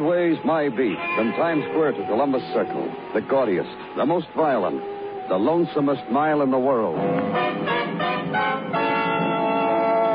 Broadway's 0.00 0.38
My 0.46 0.70
Beat, 0.70 0.96
from 1.14 1.32
Times 1.32 1.62
Square 1.68 1.92
to 1.92 2.06
Columbus 2.06 2.42
Circle, 2.54 2.90
the 3.12 3.20
gaudiest, 3.20 3.68
the 3.98 4.06
most 4.06 4.28
violent, 4.34 4.80
the 5.28 5.34
lonesomest 5.34 6.10
mile 6.10 6.40
in 6.40 6.50
the 6.50 6.58
world. 6.58 6.96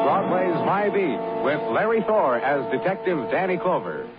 Broadway's 0.02 0.56
My 0.66 0.90
Beat, 0.90 1.20
with 1.46 1.62
Larry 1.72 2.02
Thor 2.02 2.40
as 2.40 2.66
Detective 2.72 3.30
Danny 3.30 3.58
Clover. 3.58 4.10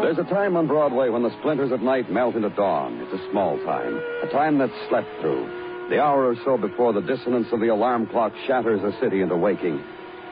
There's 0.00 0.16
a 0.16 0.24
time 0.30 0.56
on 0.56 0.66
Broadway 0.66 1.10
when 1.10 1.22
the 1.22 1.38
splinters 1.40 1.72
of 1.72 1.82
night 1.82 2.10
melt 2.10 2.36
into 2.36 2.48
dawn. 2.48 3.02
It's 3.02 3.20
a 3.20 3.30
small 3.30 3.58
time, 3.66 4.00
a 4.22 4.28
time 4.32 4.56
that's 4.56 4.72
slept 4.88 5.08
through. 5.20 5.69
The 5.90 6.00
hour 6.00 6.26
or 6.26 6.36
so 6.44 6.56
before 6.56 6.92
the 6.92 7.00
dissonance 7.00 7.48
of 7.50 7.58
the 7.58 7.66
alarm 7.66 8.06
clock 8.06 8.32
shatters 8.46 8.80
the 8.80 8.96
city 9.00 9.22
into 9.22 9.36
waking. 9.36 9.82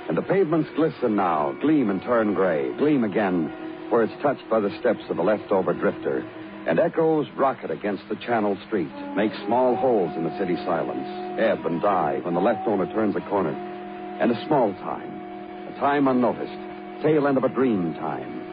And 0.08 0.16
the 0.16 0.22
pavements 0.22 0.70
glisten 0.76 1.16
now, 1.16 1.50
gleam 1.60 1.90
and 1.90 2.00
turn 2.00 2.32
gray, 2.32 2.72
gleam 2.78 3.02
again, 3.02 3.90
where 3.90 4.04
it's 4.04 4.22
touched 4.22 4.48
by 4.48 4.60
the 4.60 4.70
steps 4.78 5.02
of 5.10 5.18
a 5.18 5.22
leftover 5.22 5.74
drifter. 5.74 6.20
And 6.68 6.78
echoes 6.78 7.26
rocket 7.36 7.72
against 7.72 8.04
the 8.08 8.14
channel 8.24 8.56
street, 8.68 8.94
make 9.16 9.32
small 9.46 9.74
holes 9.74 10.16
in 10.16 10.22
the 10.22 10.38
city 10.38 10.54
silence, 10.64 11.40
ebb 11.40 11.66
and 11.66 11.82
die 11.82 12.20
when 12.22 12.34
the 12.34 12.40
left 12.40 12.68
owner 12.68 12.86
turns 12.92 13.16
a 13.16 13.20
corner. 13.28 13.50
And 14.20 14.30
a 14.30 14.46
small 14.46 14.72
time, 14.74 15.74
a 15.74 15.80
time 15.80 16.06
unnoticed, 16.06 17.02
tail 17.02 17.26
end 17.26 17.36
of 17.36 17.42
a 17.42 17.48
dream 17.48 17.94
time. 17.94 18.47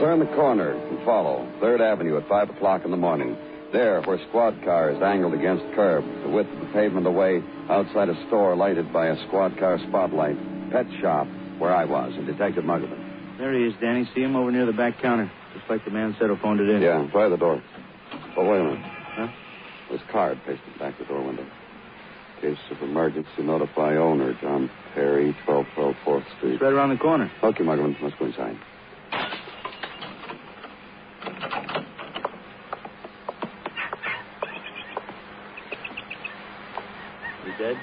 Turn 0.00 0.20
the 0.20 0.26
corner 0.26 0.72
and 0.72 1.04
follow 1.04 1.50
Third 1.60 1.80
Avenue 1.80 2.16
at 2.18 2.28
5 2.28 2.50
o'clock 2.50 2.84
in 2.84 2.90
the 2.90 2.96
morning. 2.96 3.36
There, 3.72 4.00
where 4.02 4.18
squad 4.28 4.62
cars 4.64 5.02
angled 5.02 5.34
against 5.34 5.64
curb, 5.74 6.04
the 6.22 6.30
width 6.30 6.50
of 6.50 6.60
the 6.60 6.72
pavement 6.72 7.06
away, 7.06 7.42
outside 7.68 8.08
a 8.08 8.26
store 8.26 8.56
lighted 8.56 8.92
by 8.92 9.08
a 9.08 9.26
squad 9.26 9.58
car 9.58 9.78
spotlight. 9.88 10.36
Pet 10.70 10.86
shop, 11.00 11.26
where 11.58 11.74
I 11.74 11.84
was, 11.84 12.12
and 12.14 12.26
Detective 12.26 12.64
Muggavan. 12.64 13.36
There 13.38 13.52
he 13.52 13.66
is, 13.66 13.74
Danny. 13.80 14.08
See 14.14 14.22
him 14.22 14.36
over 14.36 14.50
near 14.50 14.66
the 14.66 14.72
back 14.72 15.00
counter. 15.02 15.30
Just 15.54 15.68
like 15.68 15.84
the 15.84 15.90
man 15.90 16.16
said 16.18 16.28
who 16.28 16.36
phoned 16.36 16.60
it 16.60 16.68
in. 16.68 16.82
Yeah, 16.82 17.06
try 17.10 17.28
the 17.28 17.36
door. 17.36 17.62
Oh, 18.36 18.44
wait 18.48 18.60
a 18.60 18.64
minute. 18.64 18.80
Huh? 18.82 19.28
This 19.90 20.00
card 20.10 20.38
pasted 20.46 20.78
back 20.78 20.98
the 20.98 21.04
door 21.04 21.22
window. 21.22 21.46
Case 22.40 22.56
of 22.70 22.82
emergency, 22.82 23.42
notify 23.42 23.96
owner, 23.96 24.32
John 24.40 24.70
Perry, 24.94 25.36
1212 25.46 25.96
4th 26.06 26.36
Street. 26.38 26.52
It's 26.54 26.62
right 26.62 26.72
around 26.72 26.90
the 26.90 26.96
corner. 26.96 27.30
Okay, 27.42 27.64
Muggavan, 27.64 27.96
let's 28.00 28.14
go 28.18 28.26
inside. 28.26 28.56
You 37.46 37.52
dead? 37.58 37.76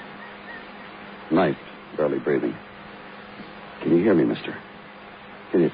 Night, 1.30 1.56
barely 1.96 2.18
breathing. 2.38 2.58
Can 3.82 3.96
you 3.96 4.02
hear 4.02 4.14
me, 4.14 4.24
mister? 4.24 4.56
Can 5.52 5.62
you... 5.62 5.70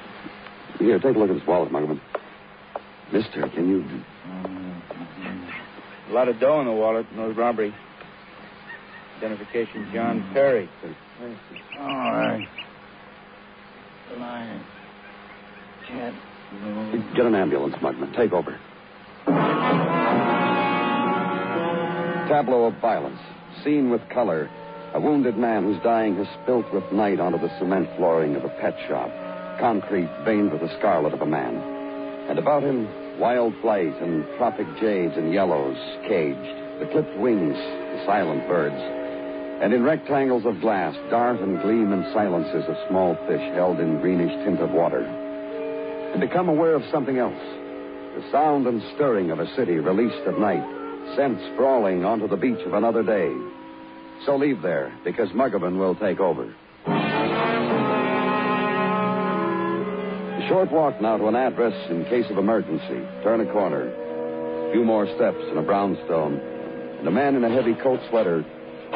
Here, 0.79 0.99
take 0.99 1.15
a 1.15 1.19
look 1.19 1.29
at 1.29 1.35
this 1.35 1.47
wallet, 1.47 1.71
Muggavan. 1.71 1.99
Mister, 3.11 3.47
can 3.49 3.69
you... 3.69 3.85
A 6.09 6.13
lot 6.13 6.27
of 6.27 6.39
dough 6.39 6.59
in 6.59 6.67
the 6.67 6.73
wallet. 6.73 7.05
No 7.15 7.31
robbery. 7.31 7.73
Identification 9.17 9.89
John 9.93 10.29
Perry. 10.33 10.69
All 11.79 11.87
right. 11.87 12.47
Line. 14.17 14.63
Can't 15.87 16.15
move. 16.61 17.15
Get 17.15 17.25
an 17.25 17.35
ambulance, 17.35 17.75
Muggavan. 17.75 18.15
Take 18.15 18.31
over. 18.31 18.59
Tableau 22.27 22.65
of 22.65 22.79
violence. 22.79 23.19
Scene 23.63 23.89
with 23.89 24.01
color. 24.09 24.49
A 24.93 24.99
wounded 24.99 25.37
man 25.37 25.63
who's 25.63 25.81
dying 25.81 26.15
has 26.17 26.27
spilt 26.43 26.71
with 26.71 26.91
night 26.91 27.19
onto 27.19 27.39
the 27.39 27.49
cement 27.57 27.89
flooring 27.97 28.35
of 28.35 28.45
a 28.45 28.49
pet 28.61 28.77
shop. 28.87 29.09
Concrete 29.59 30.09
veined 30.23 30.51
with 30.51 30.61
the 30.61 30.77
scarlet 30.77 31.13
of 31.13 31.21
a 31.21 31.25
man. 31.25 31.55
And 32.29 32.37
about 32.37 32.61
him, 32.61 32.87
wild 33.19 33.55
flight 33.59 33.99
and 34.01 34.23
tropic 34.37 34.67
jades 34.79 35.17
and 35.17 35.33
yellows 35.33 35.77
caged. 36.07 36.79
The 36.79 36.89
clipped 36.91 37.17
wings, 37.17 37.57
the 37.57 38.03
silent 38.05 38.47
birds. 38.47 38.77
And 39.63 39.73
in 39.73 39.81
rectangles 39.81 40.45
of 40.45 40.61
glass, 40.61 40.95
dart 41.09 41.39
and 41.39 41.59
gleam 41.63 41.91
and 41.91 42.05
silences 42.13 42.65
of 42.69 42.77
small 42.87 43.15
fish 43.25 43.41
held 43.55 43.79
in 43.79 43.99
greenish 43.99 44.45
tint 44.45 44.59
of 44.59 44.69
water. 44.69 45.01
And 45.01 46.21
become 46.21 46.49
aware 46.49 46.75
of 46.75 46.85
something 46.91 47.17
else. 47.17 47.41
The 48.13 48.29
sound 48.31 48.67
and 48.67 48.79
stirring 48.93 49.31
of 49.31 49.39
a 49.39 49.55
city 49.55 49.79
released 49.79 50.27
at 50.27 50.37
night, 50.37 50.63
sent 51.15 51.39
sprawling 51.53 52.05
onto 52.05 52.27
the 52.27 52.37
beach 52.37 52.61
of 52.67 52.75
another 52.75 53.01
day. 53.01 53.33
So 54.25 54.37
leave 54.37 54.61
there, 54.61 54.97
because 55.03 55.29
Muggavan 55.29 55.77
will 55.77 55.95
take 55.95 56.19
over. 56.19 56.53
A 60.43 60.47
short 60.47 60.71
walk 60.71 61.01
now 61.01 61.17
to 61.17 61.27
an 61.27 61.35
address 61.35 61.73
in 61.89 62.05
case 62.05 62.25
of 62.29 62.37
emergency. 62.37 63.01
Turn 63.23 63.41
a 63.41 63.51
corner. 63.51 63.89
A 64.69 64.71
few 64.71 64.83
more 64.85 65.05
steps 65.15 65.43
and 65.49 65.57
a 65.59 65.61
brownstone. 65.61 66.39
And 66.99 67.07
a 67.07 67.11
man 67.11 67.35
in 67.35 67.43
a 67.43 67.49
heavy 67.49 67.73
coat 67.75 67.99
sweater 68.09 68.45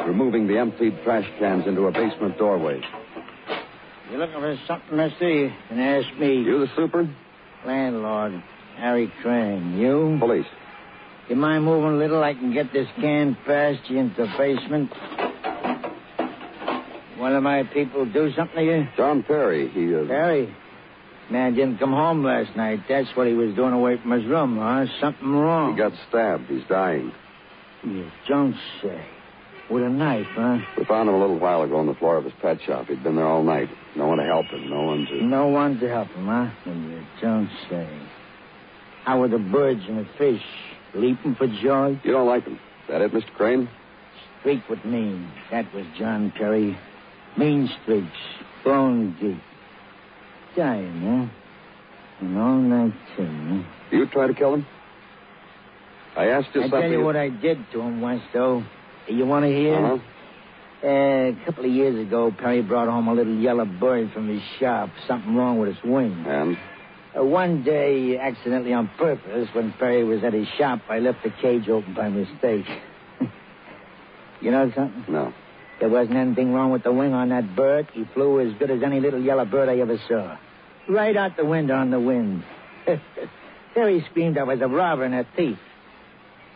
removing 0.06 0.48
the 0.48 0.58
emptied 0.58 0.98
trash 1.04 1.28
cans 1.40 1.68
into 1.68 1.88
a 1.88 1.92
basement 1.92 2.38
doorway. 2.38 2.82
You 4.12 4.18
looking 4.18 4.40
for 4.40 4.58
something, 4.66 4.96
mister? 4.96 5.30
You 5.30 5.52
can 5.68 5.80
ask 5.80 6.18
me. 6.18 6.36
You 6.36 6.60
the 6.60 6.68
super? 6.76 7.10
Landlord, 7.66 8.42
Harry 8.78 9.12
Crane. 9.22 9.78
You? 9.78 10.18
Police. 10.20 10.48
You 11.30 11.36
mind 11.36 11.66
moving 11.66 11.92
a 11.92 11.98
little? 11.98 12.24
I 12.24 12.34
can 12.34 12.54
get 12.54 12.72
this 12.72 12.88
can 13.02 13.38
past 13.46 13.90
you 13.90 14.00
into 14.00 14.16
the 14.22 14.34
basement. 14.38 14.92
One 17.18 17.36
of 17.36 17.44
my 17.44 17.64
people 17.64 18.06
do 18.06 18.32
something 18.34 18.56
to 18.56 18.64
you? 18.64 18.88
John 18.96 19.24
Perry. 19.24 19.68
He, 19.70 19.94
uh... 19.94 20.06
Harry? 20.06 20.56
Man 21.30 21.56
didn't 21.56 21.80
come 21.80 21.92
home 21.92 22.24
last 22.24 22.56
night. 22.56 22.80
That's 22.88 23.10
what 23.16 23.28
he 23.28 23.34
was 23.34 23.54
doing 23.56 23.74
away 23.74 23.98
from 24.02 24.12
his 24.12 24.26
room, 24.26 24.58
huh? 24.58 24.86
Something 25.02 25.36
wrong. 25.36 25.74
He 25.74 25.78
got 25.78 25.92
stabbed. 26.08 26.46
He's 26.48 26.64
dying. 26.70 27.12
You 27.84 28.10
don't 28.30 28.56
say. 28.82 29.06
With 29.70 29.84
a 29.84 29.90
knife, 29.90 30.28
huh? 30.30 30.60
We 30.78 30.86
found 30.86 31.10
him 31.10 31.16
a 31.16 31.20
little 31.20 31.40
while 31.40 31.64
ago 31.64 31.76
on 31.76 31.88
the 31.88 31.96
floor 31.96 32.16
of 32.16 32.24
his 32.24 32.34
pet 32.42 32.60
shop. 32.66 32.88
He'd 32.88 33.04
been 33.04 33.18
there 33.18 33.28
all 33.28 33.44
night. 33.44 33.68
No 33.98 34.08
one 34.08 34.20
to 34.20 34.24
help 34.24 34.46
him. 34.46 34.70
No 34.70 34.84
one 34.84 35.06
to. 35.08 35.26
No 35.26 35.48
one 35.48 35.78
to 35.80 35.90
help 35.90 36.08
him, 36.10 36.28
huh? 36.28 36.50
You 36.66 37.04
don't 37.22 37.50
say. 37.70 37.90
How 39.04 39.20
were 39.20 39.28
the 39.28 39.40
birds 39.40 39.82
and 39.90 39.98
the 40.00 40.10
fish? 40.18 40.42
Leaping 40.98 41.36
for 41.36 41.48
joy? 41.48 42.00
You 42.04 42.12
don't 42.12 42.28
like 42.28 42.44
him. 42.46 42.56
Is 42.56 42.60
that 42.90 43.02
it, 43.02 43.12
Mr. 43.14 43.32
Crane? 43.36 43.70
Streak 44.40 44.68
with 44.70 44.84
me. 44.84 45.28
That 45.52 45.72
was 45.74 45.86
John 45.98 46.32
Perry. 46.36 46.78
Mean 47.38 47.70
streaks. 47.84 48.08
Bone 48.64 49.16
deep. 49.22 49.42
Dying, 50.56 51.02
huh? 51.02 52.26
And 52.26 52.38
all 52.38 52.58
night, 52.58 52.94
too, 53.16 53.26
huh? 53.26 53.64
You 53.96 54.08
try 54.08 54.28
to 54.28 54.34
kill 54.34 54.56
him? 54.56 54.66
I 56.16 56.30
asked 56.30 56.48
you 56.56 56.62
I 56.62 56.64
something. 56.64 56.82
tell 56.82 56.90
you 56.90 57.04
what 57.04 57.16
I 57.16 57.30
did 57.30 57.60
to 57.74 57.82
him 57.82 58.02
once, 58.02 58.24
though. 58.34 58.64
You 59.08 59.26
want 59.26 59.46
to 59.46 59.50
hear? 59.50 59.76
Uh-huh. 59.76 59.98
Uh, 60.84 61.32
a 61.32 61.38
couple 61.46 61.66
of 61.66 61.72
years 61.72 62.00
ago, 62.06 62.32
Perry 62.38 62.62
brought 62.62 62.88
home 62.88 63.08
a 63.08 63.14
little 63.14 63.36
yellow 63.36 63.66
bird 63.66 64.12
from 64.14 64.28
his 64.30 64.42
shop. 64.60 64.90
Something 65.08 65.36
wrong 65.36 65.60
with 65.60 65.70
its 65.70 65.84
wing. 65.84 66.26
And? 66.28 66.58
Uh, 67.18 67.24
one 67.24 67.64
day, 67.64 68.18
accidentally 68.18 68.74
on 68.74 68.90
purpose, 68.98 69.48
when 69.54 69.74
Perry 69.74 70.04
was 70.04 70.24
at 70.24 70.34
his 70.34 70.48
shop, 70.58 70.82
I 70.90 71.00
left 71.00 71.24
the 71.24 71.30
cage 71.42 71.68
open 71.70 71.94
by 71.94 72.10
mistake. 72.10 72.66
you 74.42 74.52
know 74.52 74.72
something? 74.76 75.06
No. 75.08 75.34
There 75.80 75.90
wasn't 75.90 76.18
anything 76.18 76.54
wrong 76.54 76.72
with 76.72 76.84
the 76.84 76.92
wing 76.92 77.14
on 77.14 77.30
that 77.30 77.56
bird. 77.56 77.88
He 77.94 78.04
flew 78.14 78.40
as 78.40 78.54
good 78.58 78.72
as 78.72 78.84
any 78.84 79.00
little 79.00 79.22
yellow 79.22 79.46
bird 79.46 79.70
I 79.70 79.78
ever 79.78 79.98
saw. 80.08 80.38
Right 80.90 81.16
out 81.16 81.38
the 81.38 81.46
window 81.46 81.76
on 81.76 81.92
the 81.92 82.00
wind. 82.00 82.44
Perry 83.74 84.06
screamed 84.10 84.38
I 84.38 84.44
was 84.44 84.60
a 84.62 84.68
robber 84.68 85.04
and 85.04 85.14
a 85.14 85.26
thief. 85.36 85.60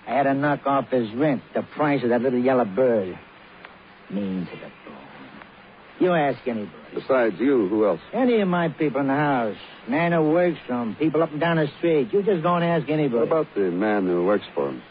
I 0.07 0.11
had 0.11 0.23
to 0.23 0.33
knock 0.33 0.65
off 0.65 0.89
his 0.89 1.13
rent, 1.13 1.43
the 1.53 1.61
price 1.61 2.03
of 2.03 2.09
that 2.09 2.21
little 2.21 2.39
yellow 2.39 2.65
bird. 2.65 3.17
Mean 4.09 4.47
to 4.47 4.55
the. 4.57 4.80
You 6.01 6.13
ask 6.13 6.39
anybody. 6.47 6.71
Besides 6.95 7.35
you, 7.39 7.67
who 7.69 7.85
else? 7.85 7.99
Any 8.11 8.41
of 8.41 8.47
my 8.47 8.69
people 8.69 8.99
in 9.01 9.07
the 9.07 9.13
house. 9.13 9.55
Man 9.87 10.11
who 10.11 10.31
works 10.31 10.57
for 10.67 10.73
'em, 10.73 10.95
people 10.95 11.21
up 11.21 11.31
and 11.31 11.39
down 11.39 11.57
the 11.57 11.67
street. 11.77 12.11
You 12.11 12.23
just 12.23 12.41
go 12.41 12.55
and 12.55 12.65
ask 12.65 12.89
anybody. 12.89 13.19
What 13.19 13.27
about 13.27 13.47
the 13.55 13.69
man 13.71 14.07
who 14.07 14.25
works 14.25 14.45
for 14.55 14.69
him? 14.69 14.81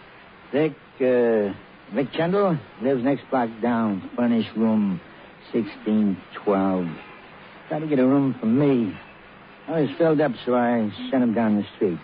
Vic, 0.53 0.73
uh, 1.01 1.53
Vic 1.95 2.13
Kendall 2.13 2.57
lives 2.81 3.03
next 3.03 3.29
block 3.29 3.49
down. 3.61 4.09
Furnished 4.17 4.55
room 4.57 5.01
1612. 5.53 6.87
Tried 7.69 7.81
to 7.81 7.87
get 7.87 7.99
a 7.99 8.07
room 8.07 8.35
for 8.39 8.47
me. 8.47 8.97
I 9.69 9.81
was 9.83 9.91
filled 9.99 10.21
up, 10.21 10.33
so 10.47 10.55
I 10.55 10.91
sent 11.11 11.23
him 11.25 11.35
down 11.35 11.57
the 11.57 11.65
street. 11.77 11.99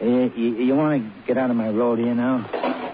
Uh, 0.00 0.04
you, 0.36 0.56
you 0.56 0.74
want 0.74 1.00
to 1.02 1.26
get 1.26 1.38
out 1.38 1.50
of 1.50 1.56
my 1.56 1.68
road 1.70 1.98
here 2.00 2.14
now? 2.14 2.85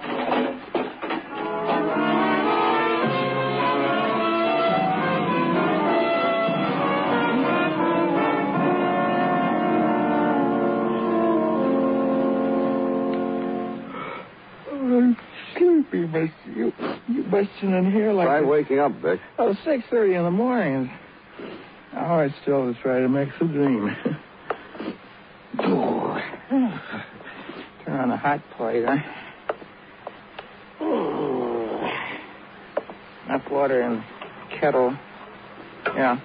Busting 17.44 17.72
in 17.74 17.92
here 17.92 18.12
like 18.12 18.26
Try 18.26 18.38
a- 18.38 18.46
waking 18.46 18.78
up, 18.78 18.92
Vic. 19.00 19.20
Oh, 19.38 19.54
six 19.64 19.84
thirty 19.90 20.14
in 20.14 20.24
the 20.24 20.30
morning. 20.30 20.90
Oh, 21.96 22.18
it's 22.20 22.34
still 22.42 22.72
to 22.72 22.80
try 22.80 23.00
to 23.00 23.08
make 23.08 23.28
the 23.38 23.44
dream. 23.46 23.94
Turn 25.58 25.70
on 28.00 28.08
the 28.08 28.16
hot 28.16 28.40
plate, 28.56 28.84
huh? 28.86 28.96
Oh. 30.80 31.80
Enough 33.28 33.50
water 33.50 33.82
in 33.82 34.02
kettle. 34.58 34.96
Yeah. 35.94 36.18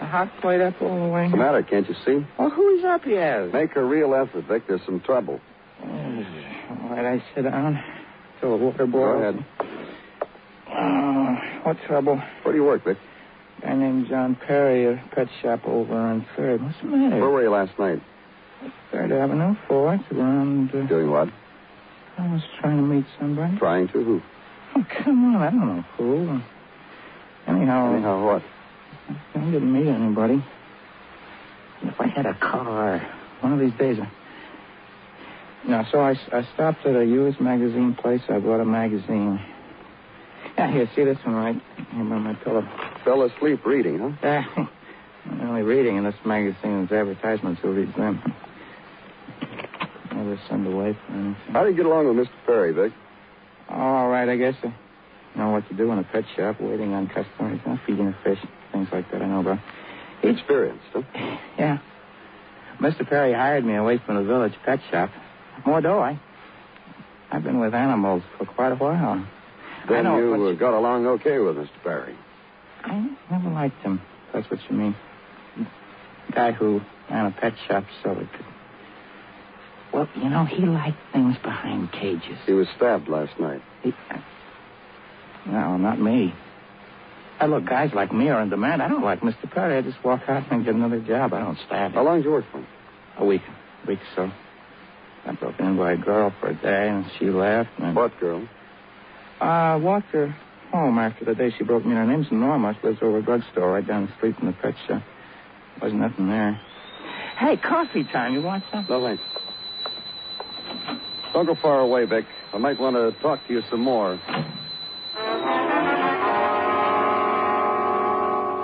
Hot 0.00 0.30
plate 0.40 0.60
up 0.60 0.74
all 0.82 1.06
the 1.06 1.12
way. 1.12 1.22
What's 1.22 1.32
the 1.32 1.36
matter? 1.38 1.62
Can't 1.62 1.88
you 1.88 1.94
see? 2.04 2.26
Well, 2.38 2.50
who's 2.50 2.84
up 2.84 3.04
here? 3.04 3.48
Make 3.52 3.76
a 3.76 3.84
real 3.84 4.14
effort, 4.14 4.44
Vic. 4.48 4.64
There's 4.68 4.80
some 4.84 5.00
trouble. 5.00 5.40
All 5.82 6.90
right, 6.90 7.06
I 7.06 7.22
sit 7.34 7.42
down 7.42 7.78
till 8.40 8.58
the 8.58 8.64
water 8.64 8.86
boils. 8.86 9.22
Go 9.22 9.28
ahead. 9.28 9.44
What 11.66 11.78
trouble? 11.88 12.22
Where 12.44 12.52
do 12.52 12.58
you 12.60 12.64
work, 12.64 12.84
Vic? 12.84 12.96
guy 13.60 13.74
named 13.74 14.06
John 14.08 14.36
Perry, 14.36 14.86
a 14.86 15.02
pet 15.12 15.26
shop 15.42 15.66
over 15.66 15.94
on 15.94 16.24
Third. 16.36 16.62
What's 16.62 16.78
the 16.80 16.86
matter? 16.86 17.20
Where 17.20 17.28
were 17.28 17.42
you 17.42 17.50
last 17.50 17.76
night? 17.76 18.00
Third 18.92 19.10
Avenue, 19.10 19.56
Fourth, 19.66 20.00
around. 20.12 20.72
Uh, 20.72 20.86
Doing 20.86 21.10
what? 21.10 21.28
I 22.18 22.32
was 22.32 22.42
trying 22.60 22.76
to 22.76 22.82
meet 22.84 23.04
somebody. 23.18 23.58
Trying 23.58 23.88
to 23.88 24.04
who? 24.04 24.22
Oh, 24.76 24.86
come 24.88 25.34
on, 25.34 25.42
I 25.42 25.50
don't 25.50 25.76
know 25.76 25.82
who. 25.96 26.40
Anyhow, 27.48 27.94
Anyhow, 27.94 28.24
what? 28.24 28.42
I 29.34 29.50
didn't 29.50 29.72
meet 29.72 29.88
anybody. 29.88 30.44
If 31.82 32.00
I 32.00 32.06
had 32.06 32.26
a 32.26 32.34
car, 32.34 33.04
one 33.40 33.52
of 33.54 33.58
these 33.58 33.76
days. 33.76 33.98
I... 34.00 34.08
No, 35.68 35.84
so 35.90 35.98
I, 35.98 36.10
I 36.32 36.46
stopped 36.54 36.86
at 36.86 36.94
a 36.94 37.04
used 37.04 37.40
magazine 37.40 37.96
place. 38.00 38.22
I 38.28 38.38
bought 38.38 38.60
a 38.60 38.64
magazine. 38.64 39.40
Yeah, 40.56 40.72
here, 40.72 40.88
see 40.96 41.04
this 41.04 41.18
one 41.24 41.34
right 41.34 41.54
here 41.92 42.04
by 42.04 42.18
my 42.18 42.34
pillow. 42.34 42.66
Fell 43.04 43.22
asleep 43.22 43.64
reading, 43.66 43.98
huh? 43.98 44.10
Yeah, 44.22 44.44
I'm 45.26 45.40
only 45.48 45.62
reading 45.62 45.96
in 45.96 46.04
this 46.04 46.14
magazine's 46.24 46.90
advertisements. 46.90 47.60
Who 47.62 47.72
reads 47.72 47.94
them? 47.96 48.22
Never 50.12 50.40
send 50.48 50.66
a 50.66 50.70
away 50.70 50.96
for 51.06 51.12
anything. 51.12 51.36
How 51.52 51.62
do 51.62 51.70
you 51.70 51.76
get 51.76 51.84
along 51.84 52.06
with 52.16 52.26
Mr. 52.26 52.32
Perry, 52.46 52.72
Vic? 52.72 52.92
All 53.68 54.08
right, 54.08 54.28
I 54.28 54.36
guess 54.36 54.54
I 54.64 54.72
know 55.38 55.50
what 55.50 55.68
to 55.68 55.74
do 55.74 55.90
in 55.92 55.98
a 55.98 56.04
pet 56.04 56.24
shop, 56.36 56.58
waiting 56.60 56.94
on 56.94 57.08
customers, 57.08 57.60
know, 57.66 57.78
feeding 57.86 58.06
the 58.06 58.16
fish, 58.24 58.38
things 58.72 58.88
like 58.92 59.10
that. 59.10 59.20
I 59.20 59.26
know 59.26 59.40
about. 59.40 59.58
Experienced, 60.22 60.84
huh? 60.94 61.02
Yeah. 61.58 61.78
Mr. 62.80 63.08
Perry 63.08 63.32
hired 63.32 63.64
me 63.64 63.74
away 63.74 63.98
from 64.04 64.16
the 64.16 64.22
village 64.22 64.54
pet 64.64 64.80
shop. 64.90 65.10
More 65.66 65.80
do 65.80 65.88
I? 65.88 66.18
I've 67.30 67.42
been 67.42 67.58
with 67.58 67.74
animals 67.74 68.22
for 68.38 68.46
quite 68.46 68.72
a 68.72 68.76
while. 68.76 69.26
Then 69.88 70.04
know 70.04 70.18
you 70.18 70.48
uh, 70.48 70.52
got 70.54 70.74
along 70.74 71.06
okay 71.06 71.38
with 71.38 71.56
Mr. 71.56 71.68
Perry. 71.82 72.16
I 72.82 73.08
never 73.30 73.50
liked 73.50 73.80
him. 73.82 74.00
That's 74.32 74.48
what 74.50 74.60
you 74.68 74.76
mean. 74.76 74.96
Guy 76.32 76.52
who 76.52 76.80
ran 77.10 77.26
a 77.26 77.30
pet 77.30 77.54
shop 77.66 77.84
so 78.02 78.10
it 78.12 78.30
could. 78.32 78.46
Well, 79.92 80.08
you 80.16 80.28
know, 80.28 80.44
he 80.44 80.64
liked 80.66 80.98
things 81.12 81.36
behind 81.42 81.92
cages. 81.92 82.38
He 82.44 82.52
was 82.52 82.66
stabbed 82.76 83.08
last 83.08 83.38
night. 83.38 83.62
He... 83.82 83.94
No, 85.46 85.76
not 85.76 86.00
me. 86.00 86.34
I 87.38 87.46
look, 87.46 87.64
guys 87.66 87.92
like 87.94 88.12
me 88.12 88.28
are 88.28 88.42
in 88.42 88.50
demand. 88.50 88.82
I 88.82 88.88
don't 88.88 89.04
like 89.04 89.20
Mr. 89.20 89.50
Perry. 89.50 89.76
I 89.76 89.82
just 89.82 90.02
walk 90.02 90.22
out 90.28 90.50
and 90.50 90.64
get 90.64 90.74
another 90.74 91.00
job. 91.00 91.32
I 91.32 91.40
don't 91.40 91.58
stab 91.66 91.92
How 91.92 92.02
long 92.02 92.18
did 92.18 92.24
you 92.24 92.32
work 92.32 92.46
for 92.50 92.58
him? 92.58 92.66
A 93.18 93.24
week. 93.24 93.42
A 93.84 93.86
week 93.88 94.00
or 94.16 94.28
so. 94.28 94.32
I 95.26 95.32
broke 95.34 95.58
in 95.60 95.76
by 95.76 95.92
a 95.92 95.96
girl 95.96 96.32
for 96.40 96.48
a 96.48 96.54
day, 96.54 96.88
and 96.88 97.04
she 97.18 97.26
left. 97.26 97.70
And 97.78 97.94
What 97.94 98.18
girl? 98.18 98.48
I 99.40 99.76
walked 99.76 100.08
her 100.08 100.34
oh, 100.72 100.76
home 100.76 100.98
after 100.98 101.24
the 101.24 101.34
day 101.34 101.52
she 101.56 101.64
broke 101.64 101.84
me 101.84 101.92
in. 101.92 101.96
Her 101.96 102.06
name's 102.06 102.30
Norma. 102.30 102.74
She 102.80 102.86
lives 102.86 102.98
over 103.02 103.18
a 103.18 103.22
drugstore 103.22 103.72
right 103.72 103.86
down 103.86 104.06
the 104.06 104.12
street 104.16 104.36
from 104.36 104.46
the 104.46 104.52
pet 104.54 104.74
shop. 104.86 105.02
Wasn't 105.80 106.00
nothing 106.00 106.28
there. 106.28 106.60
Hey, 107.38 107.56
coffee 107.56 108.04
time. 108.04 108.32
You 108.32 108.42
want 108.42 108.64
some? 108.72 108.86
No, 108.88 109.04
thanks. 109.04 109.22
Don't 111.34 111.46
go 111.46 111.54
far 111.54 111.80
away, 111.80 112.06
Vic. 112.06 112.24
I 112.54 112.58
might 112.58 112.80
want 112.80 112.96
to 112.96 113.12
talk 113.20 113.46
to 113.46 113.52
you 113.52 113.62
some 113.68 113.80
more. 113.80 114.18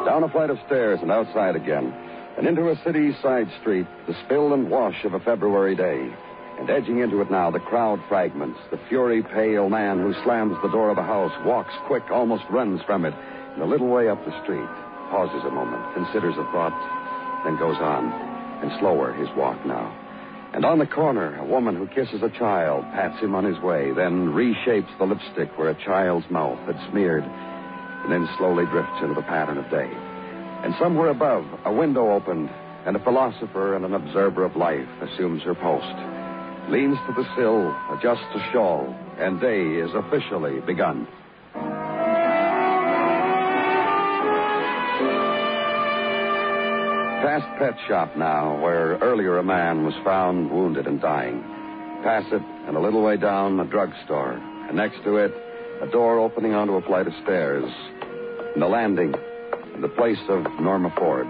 Down 0.06 0.24
a 0.24 0.28
flight 0.30 0.48
of 0.48 0.58
stairs 0.66 1.00
and 1.02 1.10
outside 1.10 1.54
again, 1.54 1.92
and 2.38 2.46
into 2.46 2.70
a 2.70 2.76
city 2.82 3.14
side 3.22 3.48
street, 3.60 3.86
the 4.06 4.14
spill 4.24 4.54
and 4.54 4.70
wash 4.70 5.04
of 5.04 5.12
a 5.12 5.20
February 5.20 5.76
day. 5.76 6.10
And 6.62 6.70
edging 6.70 7.00
into 7.00 7.20
it 7.20 7.28
now, 7.28 7.50
the 7.50 7.58
crowd 7.58 7.98
fragments. 8.08 8.60
The 8.70 8.78
fury 8.88 9.20
pale 9.20 9.68
man 9.68 9.98
who 9.98 10.14
slams 10.22 10.54
the 10.62 10.70
door 10.70 10.90
of 10.90 10.96
a 10.96 11.02
house, 11.02 11.32
walks 11.44 11.74
quick, 11.88 12.04
almost 12.12 12.44
runs 12.50 12.80
from 12.86 13.04
it, 13.04 13.12
and 13.54 13.62
a 13.62 13.66
little 13.66 13.88
way 13.88 14.08
up 14.08 14.24
the 14.24 14.42
street, 14.44 14.70
pauses 15.10 15.42
a 15.44 15.50
moment, 15.50 15.82
considers 15.92 16.36
a 16.38 16.44
thought, 16.54 16.70
then 17.42 17.58
goes 17.58 17.74
on, 17.80 18.12
and 18.62 18.70
slower 18.78 19.12
his 19.12 19.26
walk 19.36 19.58
now. 19.66 19.90
And 20.54 20.64
on 20.64 20.78
the 20.78 20.86
corner, 20.86 21.36
a 21.36 21.44
woman 21.44 21.74
who 21.74 21.88
kisses 21.88 22.22
a 22.22 22.30
child 22.38 22.84
pats 22.94 23.20
him 23.20 23.34
on 23.34 23.44
his 23.44 23.58
way, 23.58 23.90
then 23.90 24.28
reshapes 24.28 24.96
the 24.98 25.04
lipstick 25.04 25.58
where 25.58 25.70
a 25.70 25.84
child's 25.84 26.30
mouth 26.30 26.60
had 26.60 26.78
smeared, 26.92 27.24
and 27.24 28.12
then 28.12 28.28
slowly 28.38 28.66
drifts 28.66 29.02
into 29.02 29.14
the 29.14 29.26
pattern 29.26 29.58
of 29.58 29.68
day. 29.68 29.90
And 30.62 30.76
somewhere 30.78 31.10
above, 31.10 31.44
a 31.64 31.72
window 31.72 32.12
opened, 32.12 32.50
and 32.86 32.94
a 32.94 33.02
philosopher 33.02 33.74
and 33.74 33.84
an 33.84 33.94
observer 33.94 34.44
of 34.44 34.54
life 34.54 34.86
assumes 35.02 35.42
her 35.42 35.56
post. 35.56 36.21
Leans 36.70 36.98
to 37.06 37.12
the 37.12 37.26
sill, 37.36 37.74
adjusts 37.92 38.34
a 38.34 38.52
shawl, 38.52 38.94
and 39.18 39.40
day 39.40 39.62
is 39.62 39.90
officially 39.94 40.60
begun. 40.60 41.06
Past 47.22 47.46
Pet 47.58 47.74
Shop 47.88 48.16
now, 48.16 48.60
where 48.60 48.98
earlier 48.98 49.38
a 49.38 49.44
man 49.44 49.84
was 49.84 49.94
found 50.04 50.50
wounded 50.50 50.86
and 50.86 51.00
dying. 51.00 51.42
Past 52.02 52.32
it, 52.32 52.42
and 52.66 52.76
a 52.76 52.80
little 52.80 53.02
way 53.02 53.16
down, 53.16 53.60
a 53.60 53.64
drugstore. 53.64 54.32
And 54.68 54.76
next 54.76 55.02
to 55.04 55.16
it, 55.16 55.32
a 55.80 55.86
door 55.86 56.18
opening 56.18 56.52
onto 56.52 56.74
a 56.74 56.82
flight 56.82 57.06
of 57.06 57.12
stairs. 57.22 57.70
And 58.54 58.62
the 58.62 58.66
landing, 58.66 59.14
and 59.74 59.82
the 59.82 59.88
place 59.88 60.18
of 60.28 60.44
Norma 60.60 60.92
Ford. 60.96 61.26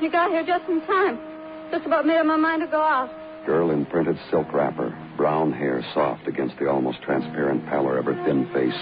You 0.00 0.10
got 0.30 0.46
here 0.46 0.58
just 0.58 0.68
in 0.68 0.80
time. 0.86 1.18
Just 1.70 1.86
about 1.86 2.06
made 2.06 2.18
up 2.18 2.26
my 2.26 2.36
mind 2.36 2.62
to 2.62 2.66
go 2.66 2.80
out. 2.80 3.10
Girl 3.46 3.70
in 3.70 3.86
printed 3.86 4.18
silk 4.30 4.52
wrapper, 4.52 4.96
brown 5.16 5.52
hair 5.52 5.84
soft 5.94 6.26
against 6.26 6.58
the 6.58 6.68
almost 6.68 7.02
transparent 7.02 7.64
pallor 7.66 7.98
of 7.98 8.04
her 8.04 8.14
thin 8.24 8.46
face. 8.52 8.74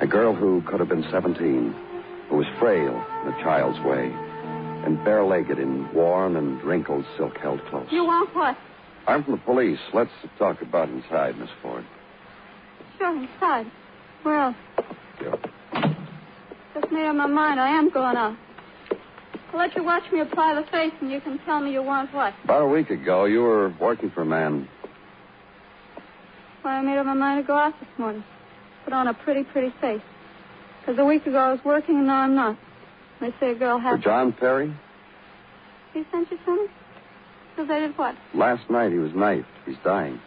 A 0.00 0.06
girl 0.06 0.34
who 0.34 0.62
could 0.62 0.80
have 0.80 0.88
been 0.88 1.04
17, 1.10 1.74
who 2.28 2.36
was 2.36 2.46
frail 2.58 2.94
in 3.22 3.32
a 3.32 3.42
child's 3.42 3.78
way, 3.80 4.10
and 4.84 5.02
bare-legged 5.04 5.58
in 5.58 5.92
worn 5.92 6.36
and 6.36 6.62
wrinkled 6.62 7.04
silk 7.16 7.36
held 7.38 7.60
close. 7.66 7.86
You 7.90 8.04
want 8.04 8.34
what? 8.34 8.56
I'm 9.06 9.24
from 9.24 9.32
the 9.34 9.40
police. 9.40 9.80
Let's 9.92 10.10
talk 10.38 10.62
about 10.62 10.88
inside, 10.88 11.36
Miss 11.38 11.50
Ford. 11.62 11.84
Sure, 12.98 13.16
inside. 13.16 13.66
Well, 14.24 14.54
Yeah. 15.22 15.36
just 16.74 16.92
made 16.92 17.06
up 17.06 17.16
my 17.16 17.26
mind. 17.26 17.60
I 17.60 17.68
am 17.70 17.90
going 17.90 18.16
out. 18.16 18.36
I'll 19.52 19.58
let 19.58 19.74
you 19.74 19.82
watch 19.82 20.04
me 20.12 20.20
apply 20.20 20.54
the 20.54 20.70
face, 20.70 20.92
and 21.00 21.10
you 21.10 21.20
can 21.20 21.38
tell 21.44 21.60
me 21.60 21.72
you 21.72 21.82
want 21.82 22.14
what. 22.14 22.34
About 22.44 22.62
a 22.62 22.68
week 22.68 22.90
ago, 22.90 23.24
you 23.24 23.40
were 23.40 23.74
working 23.80 24.10
for 24.10 24.22
a 24.22 24.26
man. 24.26 24.68
Why, 26.62 26.78
I 26.78 26.82
made 26.82 26.98
up 26.98 27.06
my 27.06 27.14
mind 27.14 27.42
to 27.42 27.46
go 27.46 27.56
out 27.56 27.74
this 27.80 27.88
morning. 27.98 28.22
Put 28.84 28.92
on 28.92 29.08
a 29.08 29.14
pretty, 29.14 29.42
pretty 29.44 29.74
face. 29.80 30.02
Because 30.80 30.98
a 30.98 31.04
week 31.04 31.26
ago 31.26 31.36
I 31.36 31.50
was 31.50 31.60
working, 31.64 31.96
and 31.96 32.06
now 32.06 32.20
I'm 32.20 32.36
not. 32.36 32.56
They 33.20 33.34
say 33.40 33.50
a 33.50 33.54
girl 33.54 33.78
has. 33.80 33.98
For. 33.98 34.04
John 34.04 34.32
Perry? 34.32 34.72
He 35.92 36.04
sent 36.12 36.30
you 36.30 36.38
something? 36.44 36.68
Because 37.56 37.70
I 37.70 37.80
did 37.80 37.98
what? 37.98 38.14
Last 38.34 38.70
night 38.70 38.92
he 38.92 38.98
was 38.98 39.12
knifed. 39.14 39.48
He's 39.66 39.76
dying. 39.84 40.20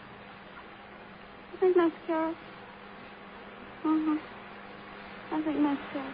I 1.54 1.60
think 1.60 1.78
that's 1.78 1.94
scary? 2.04 2.32
Uh-huh. 3.86 4.18
I 5.32 5.42
think 5.44 5.58
that's 5.64 5.82
scary. 5.90 6.14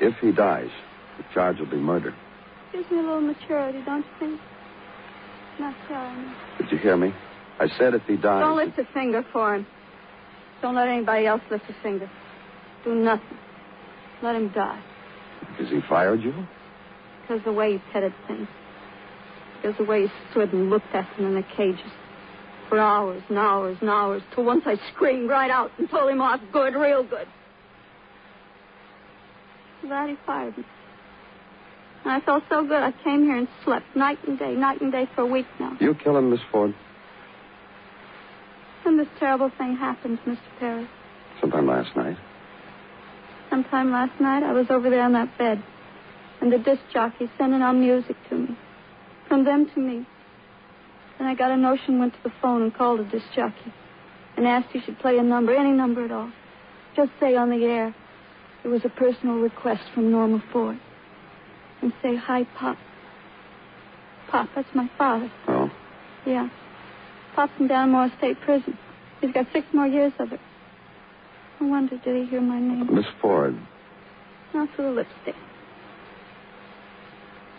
If 0.00 0.18
he 0.20 0.32
dies, 0.32 0.70
the 1.18 1.24
charge 1.34 1.58
will 1.58 1.66
be 1.66 1.76
murder. 1.76 2.14
Gives 2.76 2.90
me 2.90 2.98
a 2.98 3.02
little 3.02 3.22
maturity, 3.22 3.80
don't 3.86 4.04
you 4.04 4.10
think? 4.18 4.40
Not 5.58 5.74
scary. 5.86 6.34
Did 6.58 6.72
you 6.72 6.76
hear 6.76 6.94
me? 6.94 7.10
I 7.58 7.68
said 7.78 7.94
if 7.94 8.02
he 8.02 8.16
dies. 8.16 8.42
Don't 8.42 8.56
lift 8.58 8.78
a 8.78 8.84
finger 8.92 9.24
for 9.32 9.54
him. 9.54 9.66
Don't 10.60 10.74
let 10.74 10.86
anybody 10.86 11.26
else 11.26 11.40
lift 11.50 11.64
a 11.70 11.82
finger. 11.82 12.10
Do 12.84 12.94
nothing. 12.94 13.38
Let 14.22 14.36
him 14.36 14.50
die. 14.50 14.82
Has 15.58 15.70
he 15.70 15.80
fired 15.88 16.20
you? 16.20 16.34
Because 17.22 17.42
the 17.44 17.52
way 17.52 17.72
he 17.72 17.82
petted 17.94 18.12
things. 18.26 18.46
Because 19.56 19.78
the 19.78 19.84
way 19.84 20.02
he 20.02 20.08
stood 20.30 20.52
and 20.52 20.68
looked 20.68 20.94
at 20.94 21.08
them 21.16 21.28
in 21.28 21.34
the 21.34 21.44
cages. 21.56 21.90
For 22.68 22.78
hours 22.78 23.22
and 23.30 23.38
hours 23.38 23.78
and 23.80 23.88
hours. 23.88 24.20
Till 24.34 24.44
once 24.44 24.64
I 24.66 24.76
screamed 24.92 25.30
right 25.30 25.50
out 25.50 25.70
and 25.78 25.88
told 25.88 26.10
him 26.10 26.20
oh, 26.20 26.24
off 26.24 26.40
good, 26.52 26.74
real 26.74 27.04
good. 27.04 27.26
That 29.88 30.10
he 30.10 30.16
fired 30.26 30.58
me. 30.58 30.64
And 32.06 32.14
I 32.14 32.24
felt 32.24 32.44
so 32.48 32.62
good. 32.62 32.84
I 32.84 32.92
came 33.02 33.24
here 33.24 33.34
and 33.36 33.48
slept 33.64 33.96
night 33.96 34.18
and 34.28 34.38
day, 34.38 34.54
night 34.54 34.80
and 34.80 34.92
day 34.92 35.08
for 35.16 35.22
a 35.22 35.26
week 35.26 35.46
now. 35.58 35.76
You 35.80 35.92
kill 35.92 36.16
him, 36.16 36.30
Miss 36.30 36.38
Ford? 36.52 36.72
When 38.84 38.96
this 38.96 39.08
terrible 39.18 39.50
thing 39.58 39.74
happened, 39.74 40.20
Mr. 40.24 40.38
Perry. 40.60 40.88
Sometime 41.40 41.66
last 41.66 41.96
night. 41.96 42.16
Sometime 43.50 43.90
last 43.90 44.20
night, 44.20 44.44
I 44.44 44.52
was 44.52 44.66
over 44.70 44.88
there 44.88 45.02
on 45.02 45.14
that 45.14 45.36
bed, 45.36 45.60
and 46.40 46.52
the 46.52 46.58
disc 46.58 46.80
jockey 46.92 47.28
sending 47.36 47.60
on 47.60 47.80
music 47.80 48.14
to 48.30 48.36
me. 48.36 48.56
From 49.26 49.44
them 49.44 49.68
to 49.74 49.80
me. 49.80 50.06
Then 51.18 51.26
I 51.26 51.34
got 51.34 51.50
a 51.50 51.56
notion, 51.56 51.98
went 51.98 52.12
to 52.14 52.22
the 52.22 52.32
phone 52.40 52.62
and 52.62 52.72
called 52.72 53.00
the 53.00 53.04
disc 53.04 53.26
jockey 53.34 53.72
and 54.36 54.46
asked 54.46 54.68
he 54.72 54.80
should 54.80 55.00
play 55.00 55.18
a 55.18 55.24
number, 55.24 55.52
any 55.56 55.72
number 55.72 56.04
at 56.04 56.12
all. 56.12 56.30
Just 56.94 57.10
say 57.18 57.34
on 57.34 57.50
the 57.50 57.64
air, 57.64 57.92
it 58.64 58.68
was 58.68 58.82
a 58.84 58.90
personal 58.90 59.40
request 59.40 59.82
from 59.92 60.12
Norma 60.12 60.40
Ford. 60.52 60.78
And 61.82 61.92
say, 62.02 62.16
hi, 62.16 62.44
Pop. 62.56 62.76
Pop, 64.28 64.48
that's 64.54 64.68
my 64.74 64.90
father. 64.98 65.30
Oh? 65.48 65.70
Yeah. 66.26 66.48
Pop's 67.34 67.52
in 67.60 67.68
Dannemora 67.68 68.16
State 68.18 68.40
Prison. 68.40 68.76
He's 69.20 69.32
got 69.32 69.46
six 69.52 69.66
more 69.72 69.86
years 69.86 70.12
of 70.18 70.32
it. 70.32 70.40
I 71.60 71.64
wonder, 71.64 71.98
did 71.98 72.16
he 72.24 72.28
hear 72.28 72.40
my 72.40 72.58
name? 72.58 72.94
Miss 72.94 73.06
Ford. 73.20 73.56
Not 74.54 74.68
through 74.74 74.86
the 74.86 74.90
lipstick. 74.92 75.34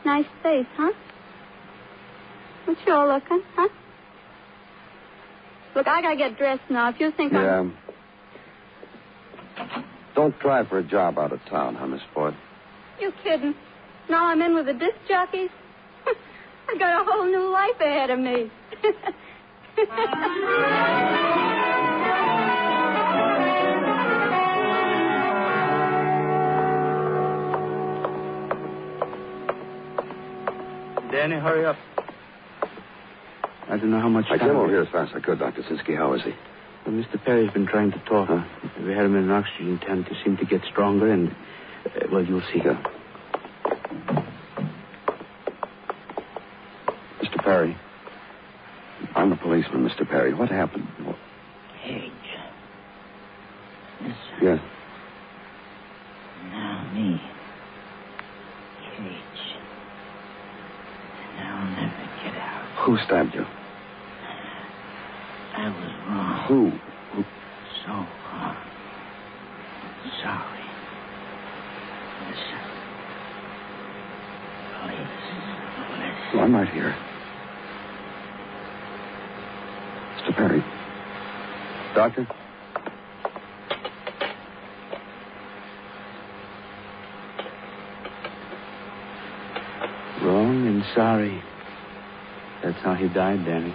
Nice 0.05 0.25
face, 0.43 0.65
huh? 0.75 0.91
What 2.65 2.77
you 2.85 2.93
all 2.93 3.07
looking, 3.07 3.41
huh? 3.55 3.67
Look, 5.75 5.87
I 5.87 6.01
gotta 6.01 6.17
get 6.17 6.37
dressed 6.37 6.69
now. 6.69 6.89
If 6.89 6.99
you 6.99 7.11
think 7.11 7.33
Yeah. 7.33 7.59
I'm... 7.59 7.77
Don't 10.15 10.37
try 10.39 10.67
for 10.67 10.79
a 10.79 10.83
job 10.83 11.19
out 11.19 11.31
of 11.31 11.39
town, 11.45 11.75
huh, 11.75 11.87
Miss 11.87 12.01
Ford? 12.13 12.35
You 12.99 13.11
kidding? 13.23 13.53
Now 14.09 14.27
I'm 14.27 14.41
in 14.41 14.55
with 14.55 14.65
the 14.65 14.73
disc 14.73 14.95
jockeys? 15.07 15.49
I 16.69 16.77
got 16.77 17.01
a 17.01 17.11
whole 17.11 17.25
new 17.25 17.49
life 17.51 17.79
ahead 17.79 18.09
of 18.09 18.19
me. 18.19 18.51
Danny, 31.11 31.35
hurry 31.35 31.65
up. 31.65 31.77
I 33.69 33.77
don't 33.77 33.91
know 33.91 33.99
how 33.99 34.09
much 34.09 34.25
I 34.29 34.37
time. 34.37 34.49
came 34.49 34.57
over 34.57 34.69
here 34.69 34.81
as 34.81 34.89
fast 34.89 35.11
as 35.13 35.21
I 35.21 35.25
could, 35.25 35.39
Dr. 35.39 35.61
Sinsky. 35.63 35.95
How 35.97 36.13
is 36.13 36.23
he? 36.23 36.31
Well, 36.85 36.95
Mr. 36.95 37.23
Perry's 37.23 37.51
been 37.51 37.67
trying 37.67 37.91
to 37.91 37.99
talk. 37.99 38.29
Huh? 38.29 38.43
We 38.81 38.91
had 38.93 39.05
him 39.05 39.15
in 39.15 39.23
an 39.23 39.31
oxygen 39.31 39.79
tent. 39.79 40.07
He 40.07 40.15
seemed 40.23 40.39
to 40.39 40.45
get 40.45 40.61
stronger, 40.69 41.11
and, 41.11 41.29
uh, 41.85 42.07
well, 42.11 42.23
you'll 42.23 42.41
see. 42.53 42.61
Yeah. 42.63 42.81
Mr. 47.21 47.43
Perry. 47.43 47.77
I'm 49.15 49.33
a 49.33 49.37
policeman, 49.67 49.89
Mr. 49.89 50.09
Perry. 50.09 50.33
What 50.33 50.49
happened? 50.49 50.87
Yes, 54.01 54.15
sir. 54.39 54.45
Yes. 54.45 54.59
Now 56.51 56.89
me. 56.93 57.21
Cage. 58.95 59.21
And 61.37 61.47
I'll 61.47 61.71
never 61.71 62.09
get 62.23 62.35
out. 62.35 62.65
Who 62.85 62.97
stabbed 62.97 63.33
you? 63.33 63.45
I 65.55 65.69
was 65.69 65.93
wrong. 66.07 66.45
Who? 66.47 66.71
Who? 67.13 67.23
So 67.85 67.91
wrong. 67.91 68.57
Sorry. 70.21 70.63
Listen. 72.27 72.61
Please. 74.83 75.11
Listen. 75.99 76.39
I'm 76.39 76.55
right 76.55 76.69
here. 76.69 76.95
Mr. 80.17 80.35
Perry. 80.35 80.63
Doctor? 82.07 82.27
Wrong 90.23 90.67
and 90.67 90.83
sorry. 90.95 91.43
That's 92.63 92.77
how 92.81 92.93
he 92.93 93.09
died, 93.09 93.43
Danny. 93.43 93.73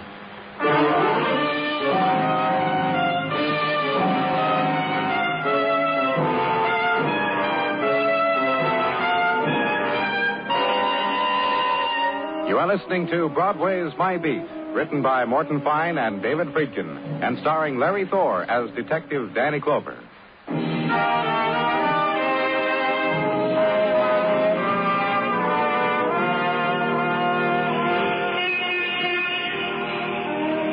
You 12.49 12.57
are 12.57 12.67
listening 12.67 13.07
to 13.07 13.29
Broadway's 13.29 13.93
My 13.97 14.17
Beat, 14.17 14.47
written 14.73 15.01
by 15.01 15.23
Morton 15.25 15.61
Fine 15.61 15.97
and 15.97 16.21
David 16.21 16.47
Friedkin, 16.47 17.23
and 17.23 17.37
starring 17.39 17.77
Larry 17.77 18.07
Thor 18.07 18.43
as 18.43 18.73
Detective 18.75 19.33
Danny 19.33 19.59
Clover. 19.59 19.97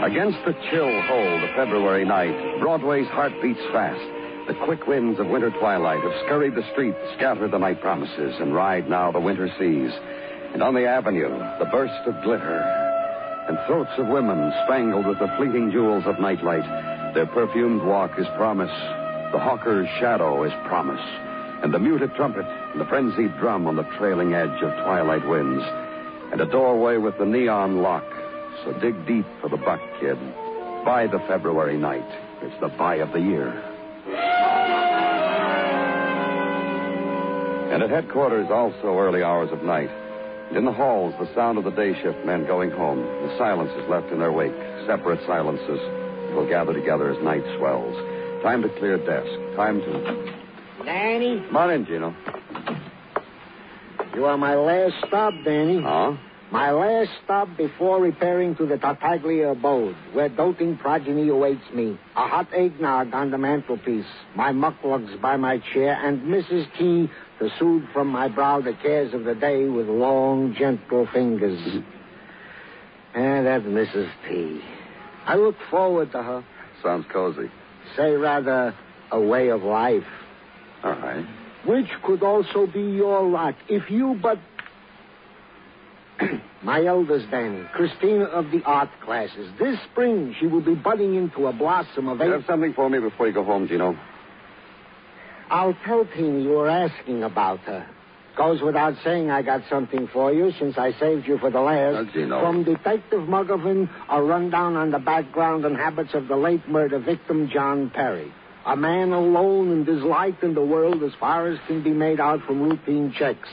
Against 0.02 0.38
the 0.46 0.54
chill 0.70 1.02
hold 1.02 1.42
of 1.42 1.54
February 1.54 2.04
night, 2.04 2.58
Broadway's 2.58 3.06
heart 3.08 3.32
beats 3.42 3.60
fast. 3.70 4.00
The 4.48 4.54
quick 4.64 4.86
winds 4.86 5.20
of 5.20 5.28
winter 5.28 5.50
twilight 5.50 6.02
have 6.02 6.24
scurried 6.24 6.54
the 6.54 6.68
streets, 6.72 6.98
scattered 7.16 7.52
the 7.52 7.58
night 7.58 7.80
promises, 7.80 8.34
and 8.40 8.54
ride 8.54 8.88
now 8.88 9.12
the 9.12 9.20
winter 9.20 9.48
seas. 9.58 9.92
And 10.52 10.62
on 10.62 10.74
the 10.74 10.86
avenue, 10.86 11.28
the 11.58 11.68
burst 11.70 11.94
of 12.06 12.24
glitter, 12.24 12.89
and 13.50 13.58
throats 13.66 13.90
of 13.98 14.06
women 14.06 14.52
spangled 14.64 15.04
with 15.04 15.18
the 15.18 15.26
fleeting 15.36 15.72
jewels 15.72 16.04
of 16.06 16.20
nightlight. 16.20 16.62
Their 17.14 17.26
perfumed 17.26 17.82
walk 17.82 18.16
is 18.16 18.26
promise. 18.36 18.70
The 19.32 19.40
hawker's 19.40 19.88
shadow 19.98 20.44
is 20.44 20.52
promise. 20.66 21.00
And 21.60 21.74
the 21.74 21.80
muted 21.80 22.14
trumpet 22.14 22.46
and 22.46 22.80
the 22.80 22.84
frenzied 22.84 23.36
drum 23.38 23.66
on 23.66 23.74
the 23.74 23.90
trailing 23.98 24.34
edge 24.34 24.62
of 24.62 24.70
twilight 24.84 25.26
winds. 25.26 25.64
And 26.30 26.40
a 26.40 26.46
doorway 26.46 26.98
with 26.98 27.18
the 27.18 27.26
neon 27.26 27.82
lock. 27.82 28.06
So 28.62 28.72
dig 28.74 29.04
deep 29.04 29.26
for 29.40 29.50
the 29.50 29.56
buck, 29.56 29.80
kid. 29.98 30.16
Buy 30.84 31.08
the 31.10 31.18
February 31.26 31.76
night. 31.76 32.06
It's 32.42 32.60
the 32.60 32.68
buy 32.68 32.98
of 32.98 33.10
the 33.10 33.18
year. 33.18 33.50
And 37.72 37.82
at 37.82 37.90
headquarters, 37.90 38.48
also 38.48 38.96
early 38.96 39.24
hours 39.24 39.50
of 39.50 39.64
night. 39.64 39.90
In 40.54 40.64
the 40.64 40.72
halls, 40.72 41.14
the 41.20 41.32
sound 41.34 41.58
of 41.58 41.64
the 41.64 41.70
day 41.70 41.94
shift 42.02 42.24
men 42.26 42.44
going 42.46 42.70
home. 42.70 42.98
The 43.02 43.38
silences 43.38 43.88
left 43.88 44.10
in 44.10 44.18
their 44.18 44.32
wake, 44.32 44.52
separate 44.86 45.20
silences. 45.26 45.80
Will 46.34 46.48
gather 46.48 46.72
together 46.72 47.10
as 47.12 47.22
night 47.22 47.44
swells. 47.56 47.94
Time 48.42 48.62
to 48.62 48.68
clear 48.78 48.98
desk. 48.98 49.30
Time 49.56 49.80
to. 49.80 50.84
Danny, 50.84 51.40
Come 51.46 51.56
on 51.56 51.70
in, 51.70 51.86
Gino. 51.86 52.14
you 54.14 54.24
are 54.24 54.36
my 54.38 54.54
last 54.56 54.94
stop, 55.06 55.34
Danny. 55.44 55.80
Huh? 55.82 56.16
My 56.50 56.72
last 56.72 57.10
stop 57.24 57.48
before 57.56 58.00
repairing 58.00 58.56
to 58.56 58.66
the 58.66 58.76
Tartaglia 58.76 59.50
abode, 59.52 59.94
where 60.12 60.28
doting 60.28 60.76
progeny 60.78 61.28
awaits 61.28 61.62
me. 61.72 61.96
A 62.16 62.26
hot 62.26 62.48
eggnog 62.52 63.14
on 63.14 63.30
the 63.30 63.38
mantelpiece, 63.38 64.06
my 64.34 64.50
mukluks 64.50 65.20
by 65.20 65.36
my 65.36 65.58
chair, 65.72 65.96
and 66.02 66.22
Mrs. 66.22 66.66
T 66.76 67.08
to 67.40 67.48
soothe 67.58 67.84
from 67.92 68.08
my 68.08 68.28
brow 68.28 68.60
the 68.60 68.74
cares 68.74 69.12
of 69.14 69.24
the 69.24 69.34
day 69.34 69.66
with 69.66 69.88
long, 69.88 70.54
gentle 70.56 71.08
fingers. 71.12 71.82
And 73.14 73.46
that 73.46 73.62
Mrs. 73.62 74.10
T. 74.28 74.60
I 75.26 75.36
look 75.36 75.56
forward 75.70 76.12
to 76.12 76.22
her. 76.22 76.44
Sounds 76.82 77.06
cozy. 77.12 77.50
Say 77.96 78.12
rather, 78.12 78.74
a 79.10 79.20
way 79.20 79.48
of 79.48 79.62
life. 79.62 80.04
All 80.84 80.92
right. 80.92 81.26
Which 81.66 81.88
could 82.04 82.22
also 82.22 82.66
be 82.66 82.80
your 82.80 83.22
lot 83.28 83.54
if 83.68 83.90
you 83.90 84.18
but. 84.22 84.38
My 86.62 86.84
eldest 86.84 87.30
Danny, 87.30 87.64
Christina 87.72 88.24
of 88.24 88.50
the 88.50 88.62
art 88.64 88.90
classes. 89.02 89.50
This 89.58 89.78
spring 89.90 90.36
she 90.38 90.46
will 90.46 90.60
be 90.60 90.74
budding 90.74 91.14
into 91.14 91.46
a 91.46 91.52
blossom 91.54 92.08
of 92.08 92.18
You 92.18 92.32
have 92.32 92.44
something 92.46 92.74
for 92.74 92.90
me 92.90 92.98
before 92.98 93.26
you 93.28 93.32
go 93.32 93.44
home, 93.44 93.66
Gino? 93.66 93.98
I'll 95.50 95.76
tell 95.84 96.06
Teeny 96.06 96.44
you 96.44 96.50
were 96.50 96.68
asking 96.70 97.24
about 97.24 97.58
her. 97.60 97.84
Goes 98.36 98.62
without 98.62 98.94
saying 99.02 99.30
I 99.30 99.42
got 99.42 99.62
something 99.68 100.06
for 100.12 100.32
you 100.32 100.52
since 100.58 100.78
I 100.78 100.92
saved 100.92 101.26
you 101.26 101.38
for 101.38 101.50
the 101.50 101.60
last. 101.60 102.14
You 102.14 102.26
know? 102.26 102.40
From 102.40 102.62
Detective 102.62 103.22
Muggavan, 103.22 103.90
a 104.08 104.22
rundown 104.22 104.76
on 104.76 104.92
the 104.92 105.00
background 105.00 105.64
and 105.64 105.76
habits 105.76 106.14
of 106.14 106.28
the 106.28 106.36
late 106.36 106.66
murder 106.68 107.00
victim, 107.00 107.50
John 107.52 107.90
Perry. 107.90 108.32
A 108.64 108.76
man 108.76 109.12
alone 109.12 109.72
and 109.72 109.84
disliked 109.84 110.44
in 110.44 110.54
the 110.54 110.64
world 110.64 111.02
as 111.02 111.12
far 111.18 111.48
as 111.48 111.58
can 111.66 111.82
be 111.82 111.90
made 111.90 112.20
out 112.20 112.40
from 112.46 112.62
routine 112.62 113.12
checks. 113.18 113.48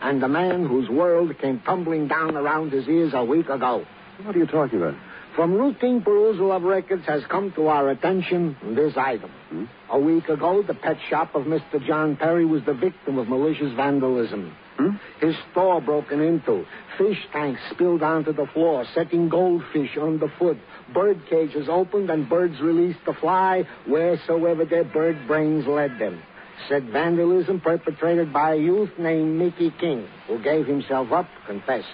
And 0.00 0.22
a 0.22 0.28
man 0.28 0.66
whose 0.66 0.88
world 0.88 1.38
came 1.38 1.60
tumbling 1.60 2.08
down 2.08 2.34
around 2.34 2.72
his 2.72 2.88
ears 2.88 3.12
a 3.14 3.24
week 3.24 3.50
ago. 3.50 3.84
What 4.24 4.34
are 4.34 4.38
you 4.38 4.46
talking 4.46 4.80
about? 4.80 4.94
From 5.34 5.54
routine 5.54 6.02
perusal 6.02 6.52
of 6.52 6.62
records 6.62 7.04
has 7.06 7.22
come 7.30 7.52
to 7.52 7.68
our 7.68 7.88
attention 7.88 8.54
this 8.74 8.92
item. 8.98 9.30
Hmm? 9.48 9.64
A 9.90 9.98
week 9.98 10.28
ago, 10.28 10.62
the 10.62 10.74
pet 10.74 10.98
shop 11.08 11.34
of 11.34 11.44
Mr. 11.44 11.84
John 11.86 12.16
Perry 12.16 12.44
was 12.44 12.62
the 12.66 12.74
victim 12.74 13.16
of 13.16 13.28
malicious 13.28 13.72
vandalism. 13.74 14.54
Hmm? 14.76 14.90
His 15.20 15.34
store 15.50 15.80
broken 15.80 16.20
into. 16.20 16.66
Fish 16.98 17.16
tanks 17.32 17.60
spilled 17.70 18.02
onto 18.02 18.34
the 18.34 18.46
floor, 18.52 18.84
setting 18.94 19.30
goldfish 19.30 19.96
underfoot. 19.96 20.58
Bird 20.92 21.22
cages 21.30 21.66
opened 21.66 22.10
and 22.10 22.28
birds 22.28 22.60
released 22.60 23.02
to 23.06 23.14
fly 23.14 23.64
wheresoever 23.88 24.66
their 24.66 24.84
bird 24.84 25.16
brains 25.26 25.66
led 25.66 25.98
them. 25.98 26.22
Said 26.68 26.90
vandalism 26.90 27.60
perpetrated 27.60 28.34
by 28.34 28.52
a 28.52 28.58
youth 28.58 28.90
named 28.98 29.38
Mickey 29.38 29.72
King, 29.80 30.06
who 30.26 30.42
gave 30.42 30.66
himself 30.66 31.10
up, 31.10 31.26
confessed. 31.46 31.88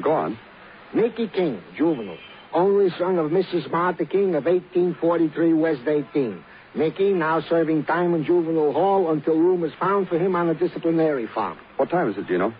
Go 0.00 0.12
on. 0.12 0.38
Mickey 0.94 1.26
King, 1.28 1.60
juvenile, 1.76 2.16
only 2.54 2.88
son 2.98 3.18
of 3.18 3.30
Mrs. 3.30 3.70
Martha 3.70 4.06
King 4.06 4.34
of 4.36 4.44
1843 4.44 5.52
West 5.54 5.82
18. 5.86 6.42
Mickey 6.74 7.12
now 7.12 7.40
serving 7.48 7.84
time 7.84 8.14
in 8.14 8.24
juvenile 8.24 8.72
hall 8.72 9.10
until 9.12 9.38
room 9.38 9.64
is 9.64 9.72
found 9.78 10.08
for 10.08 10.18
him 10.18 10.34
on 10.34 10.48
a 10.48 10.54
disciplinary 10.54 11.28
farm. 11.34 11.58
What 11.76 11.90
time 11.90 12.10
is 12.10 12.16
it, 12.16 12.26
Gino? 12.26 12.52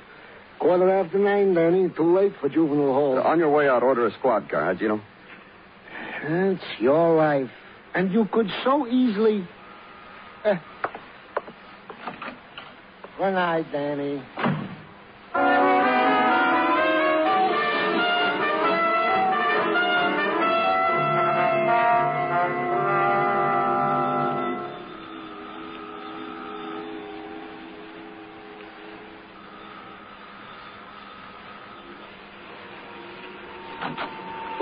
Quarter 0.61 0.91
after 0.91 1.19
nine, 1.19 1.55
Danny. 1.55 1.89
Too 1.97 2.15
late 2.15 2.33
for 2.41 2.49
juvenile 2.49 2.93
hall. 2.93 3.19
Uh, 3.19 3.23
on 3.23 3.39
your 3.39 3.51
way 3.51 3.69
out, 3.69 3.83
order 3.83 4.07
a 4.07 4.13
squad 4.19 4.49
car, 4.49 4.73
huh, 4.73 4.79
Gino? 4.79 5.01
It's 6.27 6.63
your 6.79 7.17
life. 7.17 7.51
And 7.95 8.13
you 8.13 8.27
could 8.33 8.47
so 8.63 8.87
easily. 8.87 9.47
Eh. 10.45 10.57
Good 13.19 13.33
night, 13.33 13.67
Danny. 13.73 14.23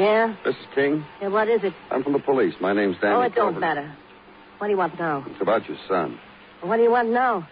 Yeah? 0.03 0.35
Is 0.45 0.57
King. 0.75 1.05
Yeah, 1.21 1.29
what 1.29 1.49
is 1.49 1.61
it? 1.63 1.73
I'm 1.93 2.03
from 2.03 2.15
the 2.15 2.19
police. 2.19 2.55
My 2.61 2.73
name's 2.73 2.97
Danny 3.01 3.15
oh, 3.15 3.21
it 3.21 3.37
don't 3.37 3.61
matter. 3.61 3.95
What 4.59 4.67
do 4.67 4.73
you 4.73 4.77
want 4.77 4.99
now? 4.99 5.25
It's 5.29 5.41
about 5.41 5.69
your 5.69 5.79
son. 5.89 6.19
What 6.61 6.79
do 6.79 6.83
you 6.83 6.91
want 6.91 7.11
now? 7.11 7.49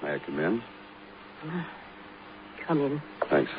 May 0.00 0.14
I 0.14 0.18
come 0.20 0.38
in? 0.38 0.62
Come 2.64 2.80
in. 2.80 3.02
Thanks. 3.28 3.50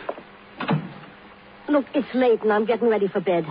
Look, 1.67 1.85
it's 1.93 2.07
late 2.13 2.41
and 2.41 2.53
I'm 2.53 2.65
getting 2.65 2.87
ready 2.87 3.09
for 3.09 3.19
bed. 3.19 3.45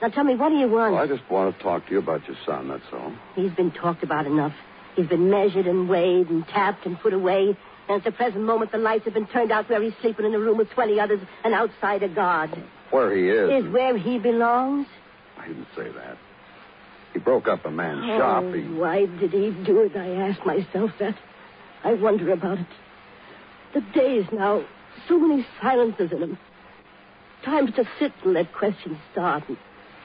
Now 0.00 0.08
tell 0.08 0.24
me, 0.24 0.34
what 0.34 0.48
do 0.48 0.54
you 0.54 0.68
want? 0.68 0.94
Well, 0.94 1.02
I 1.02 1.06
just 1.06 1.28
want 1.30 1.54
to 1.54 1.62
talk 1.62 1.86
to 1.86 1.92
you 1.92 1.98
about 1.98 2.26
your 2.26 2.36
son, 2.46 2.68
that's 2.68 2.82
all. 2.92 3.12
He's 3.34 3.52
been 3.52 3.70
talked 3.70 4.02
about 4.02 4.26
enough. 4.26 4.54
He's 4.96 5.08
been 5.08 5.28
measured 5.28 5.66
and 5.66 5.90
weighed 5.90 6.30
and 6.30 6.46
tapped 6.46 6.86
and 6.86 6.98
put 6.98 7.12
away. 7.12 7.54
And 7.88 7.98
at 7.98 8.04
the 8.04 8.12
present 8.12 8.44
moment, 8.44 8.72
the 8.72 8.78
lights 8.78 9.04
have 9.04 9.14
been 9.14 9.26
turned 9.26 9.52
out 9.52 9.68
where 9.68 9.82
he's 9.82 9.92
sleeping 10.00 10.24
in 10.24 10.34
a 10.34 10.38
room 10.38 10.56
with 10.56 10.70
20 10.70 10.98
others 10.98 11.20
and 11.44 11.52
outside 11.52 12.02
a 12.02 12.08
guard. 12.08 12.50
Where 12.90 13.14
he 13.14 13.28
is. 13.28 13.64
Is 13.64 13.72
where 13.72 13.96
he 13.96 14.18
belongs? 14.18 14.86
I 15.38 15.48
didn't 15.48 15.68
say 15.76 15.90
that. 15.90 16.18
He 17.12 17.18
broke 17.18 17.48
up 17.48 17.64
a 17.64 17.70
man's 17.70 18.04
oh, 18.04 18.18
shop. 18.18 18.44
Oh, 18.44 18.52
He... 18.52 18.62
why 18.62 19.06
did 19.06 19.32
he 19.32 19.50
do 19.64 19.82
it? 19.82 19.96
I 19.96 20.10
ask 20.28 20.44
myself 20.44 20.90
that. 21.00 21.16
I 21.82 21.94
wonder 21.94 22.32
about 22.32 22.58
it. 22.58 22.66
The 23.74 23.80
days 23.80 24.26
now, 24.32 24.64
so 25.08 25.18
many 25.18 25.46
silences 25.60 26.12
in 26.12 26.20
them. 26.20 26.38
Times 27.44 27.74
to 27.76 27.84
sit 27.98 28.12
and 28.24 28.34
let 28.34 28.52
questions 28.52 28.98
start 29.12 29.48
and 29.48 29.56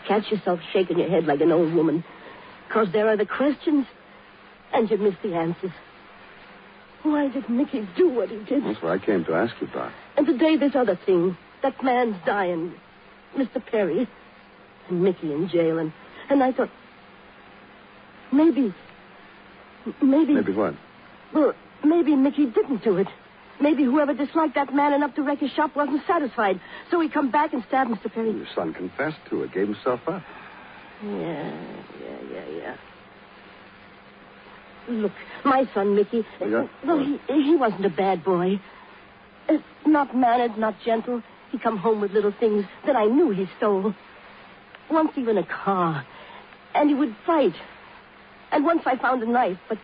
catch 0.08 0.32
yourself 0.32 0.60
shaking 0.72 1.00
your 1.00 1.10
head 1.10 1.26
like 1.26 1.42
an 1.42 1.52
old 1.52 1.74
woman. 1.74 2.04
Because 2.68 2.88
there 2.94 3.10
are 3.10 3.18
the 3.18 3.26
questions 3.26 3.86
and 4.74 4.90
you 4.90 4.98
miss 4.98 5.16
the 5.22 5.36
answers. 5.36 5.72
Why 7.04 7.28
did 7.28 7.50
Mickey 7.50 7.88
do 7.96 8.10
what 8.10 8.30
he 8.30 8.38
did? 8.38 8.64
That's 8.64 8.82
what 8.82 8.92
I 8.92 9.04
came 9.04 9.26
to 9.26 9.34
ask 9.34 9.54
you 9.62 9.68
about. 9.68 9.92
And 10.18 10.26
today, 10.26 10.58
this 10.58 10.76
other 10.76 10.98
thing. 11.06 11.38
That 11.62 11.82
man's 11.84 12.16
dying. 12.26 12.74
Mr. 13.36 13.64
Perry. 13.66 14.08
And 14.90 15.04
Mickey 15.04 15.32
in 15.32 15.48
jail. 15.50 15.80
And, 15.80 15.92
and 16.30 16.44
I 16.44 16.52
thought. 16.52 16.70
Maybe. 18.32 18.74
Maybe. 20.02 20.34
Maybe 20.34 20.52
what? 20.54 20.76
Well, 21.34 21.54
maybe 21.84 22.16
Mickey 22.16 22.46
didn't 22.46 22.84
do 22.84 22.98
it. 22.98 23.08
Maybe 23.62 23.84
whoever 23.84 24.14
disliked 24.14 24.56
that 24.56 24.74
man 24.74 24.94
enough 24.94 25.16
to 25.16 25.24
wreck 25.24 25.40
his 25.40 25.52
shop 25.52 25.76
wasn't 25.76 26.02
satisfied. 26.06 26.60
So 26.92 27.00
he 27.00 27.08
come 27.08 27.32
back 27.32 27.54
and 27.54 27.64
stabbed 27.68 27.90
Mr. 27.90 28.12
Perry. 28.14 28.32
Your 28.32 28.48
son 28.54 28.74
confessed 28.74 29.18
to 29.30 29.44
it, 29.44 29.54
gave 29.54 29.68
himself 29.68 30.02
up. 30.08 30.24
Yeah, 31.04 31.10
yeah, 32.02 32.18
yeah, 32.34 32.46
yeah. 32.58 32.76
Look, 34.88 35.14
my 35.44 35.68
son, 35.74 35.96
Mickey. 35.96 36.26
Yeah? 36.40 36.68
Well, 36.86 37.00
he, 37.00 37.20
he 37.28 37.56
wasn't 37.56 37.86
a 37.86 37.90
bad 37.90 38.24
boy. 38.24 38.60
Uh, 39.48 39.58
not 39.86 40.16
mannered, 40.16 40.58
not 40.58 40.76
gentle. 40.84 41.24
He 41.52 41.60
come 41.60 41.78
home 41.78 42.02
with 42.02 42.12
little 42.12 42.34
things 42.40 42.66
that 42.86 42.96
I 42.96 43.06
knew 43.06 43.30
he 43.32 43.48
stole. 43.58 43.94
Once 44.90 45.12
even 45.16 45.38
a 45.38 45.46
car. 45.46 46.06
And 46.74 46.90
he 46.90 46.96
would 46.96 47.16
fight. 47.26 47.56
And 48.52 48.66
once 48.66 48.84
I 48.86 48.98
found 48.98 49.24
a 49.24 49.28
knife, 49.28 49.58
but... 49.70 49.78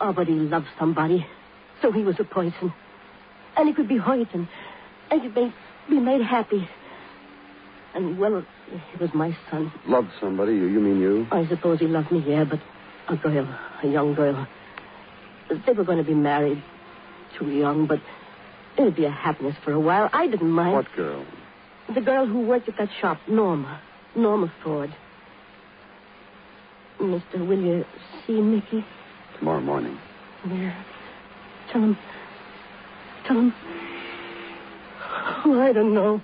Oh, 0.00 0.12
but 0.12 0.26
he 0.26 0.34
loved 0.34 0.66
somebody. 0.78 1.26
So 1.80 1.92
he 1.92 2.02
was 2.02 2.18
a 2.18 2.24
poison. 2.24 2.72
And 3.56 3.68
he 3.68 3.74
could 3.74 3.88
be 3.88 3.98
hurt 3.98 4.28
and, 4.32 4.48
and 5.10 5.34
may 5.34 5.52
be 5.88 5.98
made 5.98 6.22
happy. 6.22 6.68
And, 7.94 8.18
well, 8.18 8.44
he 8.70 8.96
was 8.98 9.12
my 9.12 9.36
son. 9.50 9.72
Loved 9.86 10.10
somebody. 10.20 10.52
You, 10.54 10.66
you 10.66 10.80
mean 10.80 11.00
you? 11.00 11.26
I 11.30 11.46
suppose 11.46 11.80
he 11.80 11.86
loved 11.86 12.10
me, 12.10 12.24
yeah, 12.26 12.44
but 12.44 12.60
a 13.08 13.16
girl, 13.16 13.46
a 13.82 13.86
young 13.86 14.14
girl. 14.14 14.46
They 15.66 15.72
were 15.72 15.84
going 15.84 15.98
to 15.98 16.04
be 16.04 16.14
married. 16.14 16.62
Too 17.38 17.50
young, 17.50 17.86
but 17.86 18.00
Oh, 18.82 18.86
it'd 18.86 18.96
be 18.96 19.04
a 19.04 19.10
happiness 19.10 19.54
for 19.64 19.70
a 19.72 19.78
while. 19.78 20.10
I 20.12 20.26
didn't 20.26 20.50
mind. 20.50 20.74
What 20.74 20.92
girl? 20.96 21.24
The 21.94 22.00
girl 22.00 22.26
who 22.26 22.40
worked 22.40 22.68
at 22.68 22.76
that 22.78 22.88
shop, 23.00 23.20
Norma. 23.28 23.80
Norma 24.16 24.52
Ford. 24.64 24.92
Mister, 27.00 27.44
will 27.44 27.60
you 27.60 27.84
see 28.26 28.40
Mickey? 28.40 28.84
Tomorrow 29.38 29.60
morning. 29.60 29.96
Yeah. 30.48 30.74
Tell 31.70 31.80
him. 31.80 31.96
Tell 33.24 33.36
him. 33.38 33.54
Oh, 35.44 35.60
I 35.60 35.72
don't 35.72 35.94
know. 35.94 36.20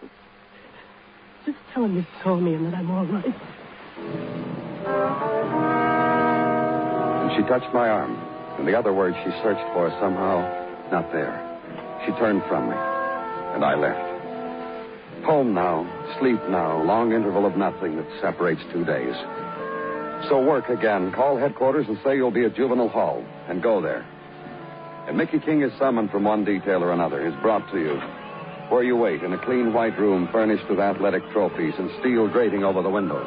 Just 1.46 1.58
tell 1.72 1.84
him 1.84 1.94
you 1.94 2.04
saw 2.24 2.34
me 2.34 2.54
and 2.54 2.66
that 2.66 2.74
I'm 2.74 2.90
all 2.90 3.06
right. 3.06 3.24
And 7.22 7.36
she 7.36 7.48
touched 7.48 7.72
my 7.72 7.88
arm. 7.88 8.18
And 8.58 8.66
the 8.66 8.76
other 8.76 8.92
word 8.92 9.14
she 9.22 9.30
searched 9.44 9.72
for 9.74 9.90
somehow, 10.00 10.40
not 10.90 11.12
there. 11.12 11.47
She 12.04 12.12
turned 12.12 12.42
from 12.48 12.68
me. 12.68 12.76
And 13.54 13.64
I 13.64 13.74
left. 13.74 15.24
Home 15.24 15.52
now, 15.52 15.84
sleep 16.18 16.40
now, 16.48 16.82
long 16.82 17.12
interval 17.12 17.44
of 17.44 17.56
nothing 17.56 17.96
that 17.96 18.06
separates 18.20 18.62
two 18.72 18.84
days. 18.84 19.14
So 20.28 20.42
work 20.42 20.68
again. 20.68 21.12
Call 21.12 21.36
headquarters 21.36 21.86
and 21.88 21.98
say 22.04 22.16
you'll 22.16 22.30
be 22.30 22.44
at 22.44 22.54
Juvenile 22.54 22.88
Hall. 22.88 23.24
And 23.48 23.62
go 23.62 23.80
there. 23.80 24.06
And 25.06 25.16
Mickey 25.16 25.38
King 25.38 25.62
is 25.62 25.72
summoned 25.78 26.10
from 26.10 26.24
one 26.24 26.44
detail 26.44 26.84
or 26.84 26.92
another, 26.92 27.26
is 27.26 27.34
brought 27.40 27.70
to 27.72 27.78
you. 27.78 28.00
Where 28.68 28.82
you 28.82 28.96
wait 28.96 29.22
in 29.22 29.32
a 29.32 29.44
clean 29.44 29.72
white 29.72 29.98
room 29.98 30.28
furnished 30.30 30.68
with 30.68 30.78
athletic 30.78 31.22
trophies 31.32 31.72
and 31.78 31.90
steel 32.00 32.28
grating 32.28 32.62
over 32.62 32.82
the 32.82 32.90
windows. 32.90 33.26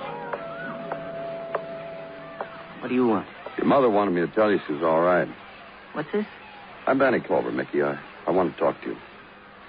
What 2.79 2.89
do 2.89 2.93
you 2.95 3.07
want? 3.07 3.27
Your 3.57 3.65
mother 3.65 3.89
wanted 3.89 4.11
me 4.11 4.21
to 4.21 4.27
tell 4.27 4.51
you 4.51 4.59
she 4.67 4.73
was 4.73 4.83
all 4.83 5.01
right. 5.01 5.27
What's 5.93 6.11
this? 6.11 6.25
I'm 6.85 6.99
Danny 6.99 7.19
Clover, 7.19 7.51
Mickey. 7.51 7.81
I, 7.81 7.99
I 8.31 8.33
want 8.33 8.55
to 8.55 8.59
talk 8.61 8.81
to 8.83 8.87
you. 8.91 8.97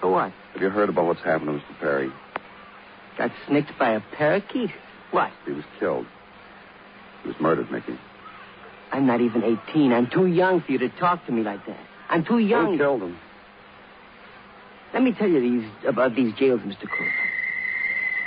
For 0.01 0.09
what? 0.09 0.33
Have 0.53 0.63
you 0.63 0.71
heard 0.71 0.89
about 0.89 1.07
what's 1.07 1.21
happened 1.23 1.49
to 1.49 1.67
Mr. 1.75 1.81
Perry? 1.81 2.13
Got 3.19 3.33
snicked 3.49 3.77
by 3.77 3.95
a 3.95 4.01
parakeet? 4.17 4.71
What? 5.11 5.33
He 5.45 5.51
was 5.51 5.65
killed. 5.81 6.07
He 7.23 7.29
was 7.29 7.37
murdered, 7.41 7.73
Mickey. 7.73 7.99
I'm 8.93 9.05
not 9.05 9.21
even 9.21 9.43
18. 9.43 9.93
I'm 9.93 10.09
too 10.09 10.27
young 10.27 10.61
for 10.61 10.71
you 10.71 10.79
to 10.79 10.89
talk 10.91 11.27
to 11.27 11.33
me 11.33 11.43
like 11.43 11.67
that. 11.67 11.81
I'm 12.09 12.25
too 12.25 12.39
young. 12.39 12.73
Who 12.75 12.79
killed 12.79 13.03
him? 13.03 13.19
Let 14.95 15.03
me 15.03 15.13
tell 15.13 15.29
you 15.29 15.41
these 15.41 15.71
about 15.85 16.15
these 16.15 16.33
jails, 16.35 16.61
Mr. 16.61 16.83
Cooper. 16.83 17.13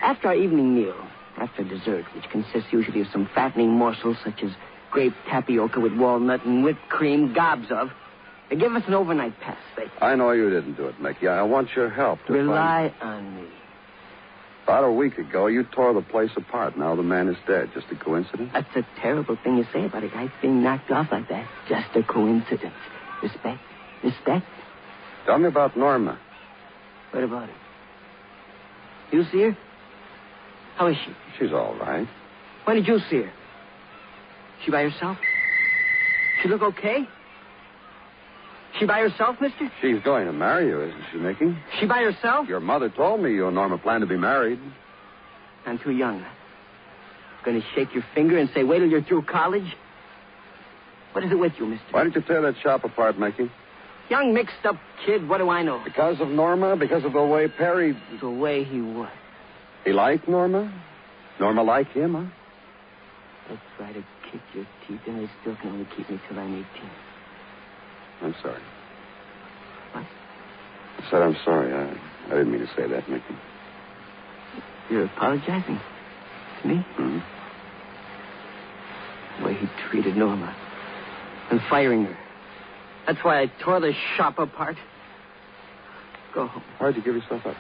After 0.02 0.28
our 0.28 0.36
evening 0.36 0.76
meal, 0.76 1.02
after 1.38 1.64
dessert, 1.64 2.04
which 2.14 2.26
consists 2.30 2.74
usually 2.74 3.00
of 3.00 3.08
some 3.08 3.30
fattening 3.34 3.70
morsels 3.70 4.18
such 4.26 4.44
as 4.44 4.52
grape 4.92 5.14
tapioca 5.30 5.80
with 5.80 5.94
walnut 5.94 6.46
and 6.46 6.62
whipped 6.62 6.90
cream, 6.90 7.34
gobs 7.34 7.68
of, 7.72 7.92
give 8.50 8.74
us 8.74 8.84
an 8.88 8.94
overnight 8.94 9.40
pass. 9.40 9.58
They 9.78 9.86
I 10.02 10.16
know 10.16 10.32
you 10.32 10.50
didn't 10.50 10.76
do 10.76 10.88
it, 10.88 11.00
Mickey. 11.02 11.28
I 11.28 11.42
want 11.44 11.70
your 11.76 11.90
help 11.90 12.20
to 12.28 12.34
rely 12.34 12.94
on 13.02 13.36
me. 13.36 13.48
About 14.64 14.84
a 14.84 14.92
week 14.92 15.20
ago, 15.20 15.46
you 15.46 15.64
tore 15.64 15.94
the 15.94 16.02
place 16.02 16.32
apart. 16.36 16.76
Now 16.76 16.96
the 16.96 17.04
man 17.04 17.28
is 17.28 17.38
dead. 17.48 17.70
Just 17.74 17.86
a 17.92 17.96
coincidence? 17.96 18.50
That's 18.52 18.76
a 18.76 18.86
terrible 19.00 19.38
thing 19.44 19.58
you 19.58 19.66
say 19.72 19.86
about 19.86 20.04
a 20.04 20.10
guy 20.10 20.32
being 20.42 20.64
knocked 20.64 20.90
off 20.90 21.08
like 21.12 21.30
that. 21.30 21.48
Just 21.70 21.96
a 21.96 22.02
coincidence. 22.02 22.74
Respect. 23.22 23.60
Respect. 24.04 24.46
Tell 25.26 25.38
me 25.38 25.48
about 25.48 25.78
Norma. 25.78 26.20
What 27.12 27.24
about 27.24 27.48
her? 27.50 27.56
You 29.12 29.24
see 29.32 29.42
her? 29.42 29.58
How 30.78 30.88
is 30.88 30.98
she? 30.98 31.12
She's 31.38 31.54
all 31.54 31.76
right. 31.76 32.08
When 32.66 32.76
did 32.76 32.88
you 32.88 33.00
see 33.10 33.18
her? 33.18 33.32
She 34.64 34.72
by 34.72 34.82
herself? 34.82 35.18
She 36.42 36.50
look 36.50 36.64
okay? 36.64 37.08
She 38.80 38.86
by 38.86 39.00
herself, 39.00 39.38
mister? 39.40 39.72
She's 39.82 40.02
going 40.04 40.26
to 40.26 40.34
marry 40.34 40.68
you, 40.68 40.82
isn't 40.82 41.04
she, 41.12 41.18
Mickey? 41.18 41.58
She 41.80 41.86
by 41.86 42.00
herself? 42.00 42.48
Your 42.48 42.60
mother 42.60 42.90
told 42.90 43.22
me 43.22 43.32
you 43.34 43.48
and 43.48 43.56
Norma 43.56 43.78
plan 43.78 44.02
to 44.02 44.08
be 44.08 44.18
married. 44.18 44.60
I'm 45.66 45.80
too 45.80 45.92
young. 45.92 46.26
Going 47.46 47.62
to 47.62 47.68
shake 47.74 47.94
your 47.94 48.04
finger 48.14 48.38
and 48.38 48.50
say, 48.54 48.64
wait 48.64 48.80
till 48.80 48.90
you're 48.90 49.04
through 49.04 49.24
college? 49.24 49.76
What 51.14 51.24
is 51.24 51.32
it 51.32 51.40
with 51.40 51.54
you, 51.58 51.68
mister? 51.68 51.86
Why 51.92 52.04
did 52.04 52.16
you 52.16 52.22
tear 52.22 52.42
that 52.42 52.56
shop 52.62 52.84
apart, 52.84 53.18
Mickey? 53.18 53.50
Young, 54.10 54.34
mixed 54.34 54.66
up 54.66 54.76
kid, 55.06 55.28
what 55.28 55.38
do 55.38 55.50
I 55.50 55.64
know? 55.64 55.82
Because 55.84 56.20
of 56.20 56.28
Norma? 56.28 56.76
Because 56.76 57.06
of 57.06 57.14
the 57.14 57.24
way 57.24 57.48
Perry. 57.48 57.98
The 58.20 58.30
way 58.30 58.64
he 58.64 58.82
was. 58.82 59.10
He 59.86 59.94
liked 59.94 60.28
Norma? 60.28 60.72
Norma 61.40 61.64
liked 61.64 61.92
him, 61.92 62.14
huh? 62.14 62.26
They 63.50 63.60
try 63.78 63.94
to 63.94 64.04
kick 64.32 64.42
your 64.54 64.66
teeth, 64.88 65.00
and 65.08 65.22
they 65.22 65.30
still 65.42 65.56
can 65.56 65.72
only 65.72 65.88
keep 65.96 66.10
me 66.10 66.20
till 66.28 66.38
I'm 66.38 66.54
18. 66.54 66.66
I'm 68.22 68.36
sorry. 68.42 68.62
What? 69.92 70.04
I 70.98 71.10
said 71.10 71.22
I'm 71.22 71.36
sorry. 71.44 71.74
I, 71.74 71.94
I 72.28 72.30
didn't 72.38 72.52
mean 72.52 72.62
to 72.62 72.68
say 72.68 72.88
that, 72.88 73.10
Mickey. 73.10 73.36
You're 74.90 75.06
apologizing 75.06 75.80
to 76.62 76.68
me? 76.68 76.86
Hmm? 76.96 77.20
The 79.40 79.46
way 79.46 79.54
he 79.56 79.68
treated 79.90 80.16
Norma. 80.16 80.56
And 81.52 81.62
firing 81.70 82.06
her. 82.06 82.18
That's 83.08 83.20
why 83.24 83.42
I 83.42 83.52
tore 83.64 83.80
the 83.80 83.94
shop 84.18 84.40
apart. 84.40 84.78
Go 86.34 86.48
home. 86.48 86.64
Why'd 86.80 86.96
you 86.96 87.02
give 87.04 87.16
yourself 87.16 87.46
up? 87.46 87.56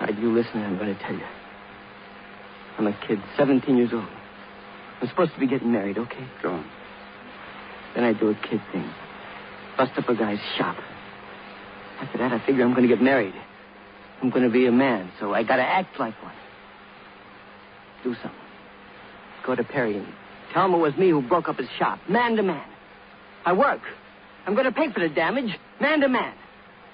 All 0.00 0.06
right, 0.06 0.18
you 0.18 0.32
listen, 0.34 0.62
I'm 0.62 0.78
going 0.78 0.96
to 0.96 1.02
tell 1.02 1.14
you. 1.14 1.26
I'm 2.78 2.86
a 2.86 3.06
kid, 3.06 3.18
17 3.36 3.76
years 3.76 3.90
old. 3.92 4.08
I'm 5.00 5.08
supposed 5.08 5.34
to 5.34 5.40
be 5.40 5.46
getting 5.46 5.70
married, 5.72 5.98
okay? 5.98 6.26
Go 6.42 6.50
on. 6.50 6.70
Then 7.94 8.04
I 8.04 8.12
do 8.12 8.30
a 8.30 8.34
kid 8.34 8.60
thing. 8.72 8.90
Bust 9.76 9.92
up 9.96 10.08
a 10.08 10.14
guy's 10.14 10.38
shop. 10.56 10.76
After 12.00 12.18
that, 12.18 12.32
I 12.32 12.44
figure 12.44 12.64
I'm 12.64 12.72
going 12.72 12.88
to 12.88 12.94
get 12.94 13.02
married. 13.02 13.34
I'm 14.22 14.30
going 14.30 14.44
to 14.44 14.50
be 14.50 14.66
a 14.66 14.72
man, 14.72 15.10
so 15.18 15.34
I 15.34 15.42
got 15.42 15.56
to 15.56 15.62
act 15.62 15.98
like 15.98 16.20
one. 16.22 16.34
Do 18.04 18.14
something. 18.14 18.30
Go 19.44 19.54
to 19.54 19.64
Perry 19.64 19.98
and 19.98 20.06
tell 20.52 20.66
him 20.66 20.74
it 20.74 20.78
was 20.78 20.96
me 20.96 21.10
who 21.10 21.20
broke 21.20 21.48
up 21.48 21.58
his 21.58 21.68
shop, 21.78 21.98
man 22.08 22.36
to 22.36 22.42
man. 22.42 22.64
I 23.44 23.52
work. 23.52 23.80
I'm 24.46 24.54
going 24.54 24.66
to 24.66 24.72
pay 24.72 24.92
for 24.92 25.00
the 25.00 25.08
damage, 25.08 25.58
man 25.80 26.00
to 26.00 26.08
man. 26.08 26.34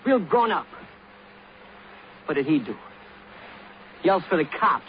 Real 0.04 0.18
grown 0.18 0.50
up. 0.50 0.66
What 2.26 2.34
did 2.34 2.46
he 2.46 2.58
do? 2.58 2.74
Yells 4.04 4.22
for 4.28 4.37
the 4.37 4.44
cops. 4.44 4.84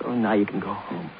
So 0.00 0.14
now 0.14 0.32
you 0.32 0.46
can 0.46 0.60
go 0.60 0.72
home. 0.72 1.10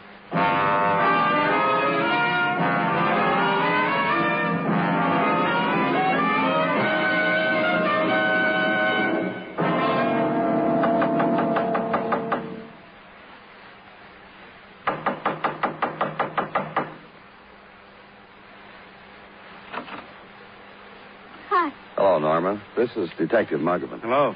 Hi. 21.50 21.70
Hello, 21.96 22.18
Norma. 22.18 22.60
This 22.76 22.90
is 22.96 23.10
Detective 23.18 23.60
Muggavan. 23.60 24.00
Hello. 24.02 24.34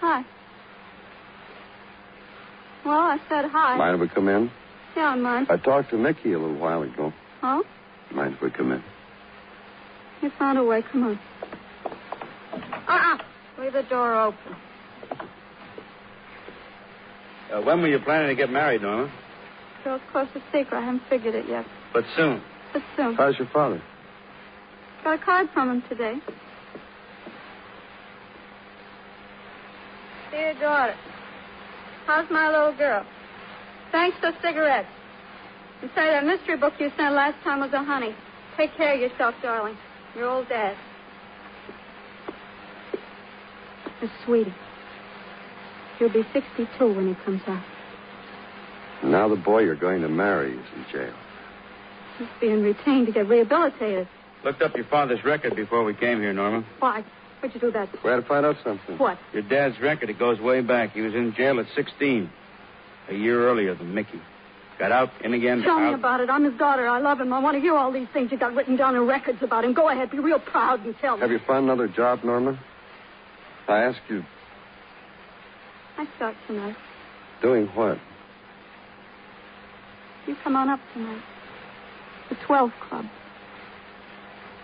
Hi. 0.00 0.22
Well, 2.84 2.98
I 2.98 3.18
said 3.28 3.44
hi. 3.52 3.76
Mind 3.76 3.96
if 3.96 4.00
we 4.00 4.08
come 4.08 4.28
in? 4.28 4.50
Yeah, 5.00 5.16
I. 5.16 5.54
I 5.54 5.56
talked 5.56 5.88
to 5.90 5.96
Mickey 5.96 6.34
a 6.34 6.38
little 6.38 6.58
while 6.58 6.82
ago. 6.82 7.10
Oh? 7.42 7.64
Mind 8.12 8.34
if 8.34 8.42
we 8.42 8.50
come 8.50 8.70
in? 8.70 8.84
You 10.20 10.30
found 10.38 10.58
a 10.58 10.62
way. 10.62 10.82
Come 10.92 11.04
on. 11.04 11.20
Uh-uh. 12.86 13.18
Leave 13.58 13.72
the 13.72 13.82
door 13.84 14.14
open. 14.14 14.56
Uh, 17.50 17.62
when 17.62 17.80
were 17.80 17.88
you 17.88 17.98
planning 17.98 18.28
to 18.28 18.34
get 18.34 18.50
married, 18.50 18.82
Norma? 18.82 19.10
Girl's 19.84 20.02
close 20.12 20.28
a 20.34 20.40
secret. 20.52 20.74
I 20.74 20.84
haven't 20.84 21.04
figured 21.08 21.34
it 21.34 21.48
yet. 21.48 21.64
But 21.94 22.04
soon. 22.14 22.42
But 22.74 22.82
soon. 22.94 23.14
How's 23.14 23.38
your 23.38 23.48
father? 23.48 23.80
Got 25.02 25.18
a 25.18 25.24
card 25.24 25.48
from 25.54 25.70
him 25.70 25.82
today. 25.88 26.16
Dear 30.30 30.52
daughter, 30.60 30.94
how's 32.04 32.30
my 32.30 32.50
little 32.50 32.76
girl? 32.76 33.06
Thanks 33.92 34.16
for 34.18 34.32
cigarettes. 34.42 34.88
And 35.82 35.90
say 35.94 36.06
that 36.06 36.24
mystery 36.24 36.56
book 36.56 36.74
you 36.78 36.90
sent 36.96 37.14
last 37.14 37.42
time 37.42 37.60
was 37.60 37.72
a 37.72 37.82
honey. 37.82 38.14
Take 38.56 38.76
care 38.76 38.94
of 38.94 39.00
yourself, 39.00 39.34
darling. 39.42 39.76
Your 40.14 40.28
old 40.28 40.48
dad. 40.48 40.76
Miss 44.02 44.10
Sweetie. 44.24 44.54
He'll 45.98 46.12
be 46.12 46.24
62 46.32 46.94
when 46.94 47.08
he 47.08 47.24
comes 47.24 47.42
out. 47.46 47.62
Now 49.02 49.28
the 49.28 49.36
boy 49.36 49.60
you're 49.60 49.74
going 49.74 50.02
to 50.02 50.08
marry 50.08 50.52
is 50.52 50.66
in 50.76 50.84
jail. 50.92 51.14
He's 52.18 52.28
being 52.40 52.62
retained 52.62 53.06
to 53.06 53.12
get 53.12 53.28
rehabilitated. 53.28 54.08
Looked 54.44 54.62
up 54.62 54.74
your 54.76 54.86
father's 54.86 55.24
record 55.24 55.56
before 55.56 55.84
we 55.84 55.94
came 55.94 56.20
here, 56.20 56.32
Norma. 56.32 56.64
Why? 56.78 57.04
What'd 57.40 57.54
you 57.54 57.60
do 57.60 57.72
that? 57.72 57.88
We 58.04 58.10
had 58.10 58.16
to 58.16 58.22
find 58.22 58.44
out 58.44 58.56
something. 58.62 58.98
What? 58.98 59.18
Your 59.32 59.42
dad's 59.42 59.80
record, 59.80 60.10
it 60.10 60.18
goes 60.18 60.38
way 60.40 60.60
back. 60.60 60.92
He 60.92 61.00
was 61.00 61.14
in 61.14 61.34
jail 61.34 61.58
at 61.58 61.66
16. 61.74 62.30
A 63.10 63.14
year 63.14 63.48
earlier 63.48 63.74
than 63.74 63.92
Mickey. 63.94 64.20
Got 64.78 64.92
out, 64.92 65.10
in 65.22 65.34
again. 65.34 65.62
Tell 65.62 65.78
me 65.78 65.92
about 65.92 66.20
it. 66.20 66.30
I'm 66.30 66.44
his 66.44 66.54
daughter. 66.54 66.86
I 66.86 67.00
love 67.00 67.20
him. 67.20 67.32
I 67.32 67.40
want 67.40 67.56
to 67.56 67.60
hear 67.60 67.74
all 67.74 67.92
these 67.92 68.08
things 68.14 68.32
you 68.32 68.38
got 68.38 68.54
written 68.54 68.76
down 68.76 68.94
in 68.96 69.06
records 69.06 69.42
about 69.42 69.64
him. 69.64 69.74
Go 69.74 69.90
ahead. 69.90 70.10
Be 70.10 70.20
real 70.20 70.38
proud 70.38 70.84
and 70.86 70.96
tell 70.98 71.16
me. 71.16 71.20
Have 71.20 71.30
you 71.30 71.40
found 71.40 71.64
another 71.64 71.86
job, 71.86 72.24
Norma? 72.24 72.58
I 73.68 73.82
ask 73.82 73.98
you, 74.08 74.24
I 75.98 76.06
start 76.16 76.34
tonight. 76.46 76.76
doing 77.42 77.66
what? 77.68 77.98
You 80.26 80.36
come 80.42 80.56
on 80.56 80.68
up 80.70 80.80
tonight. 80.94 81.22
The 82.30 82.36
12 82.46 82.72
Club. 82.88 83.04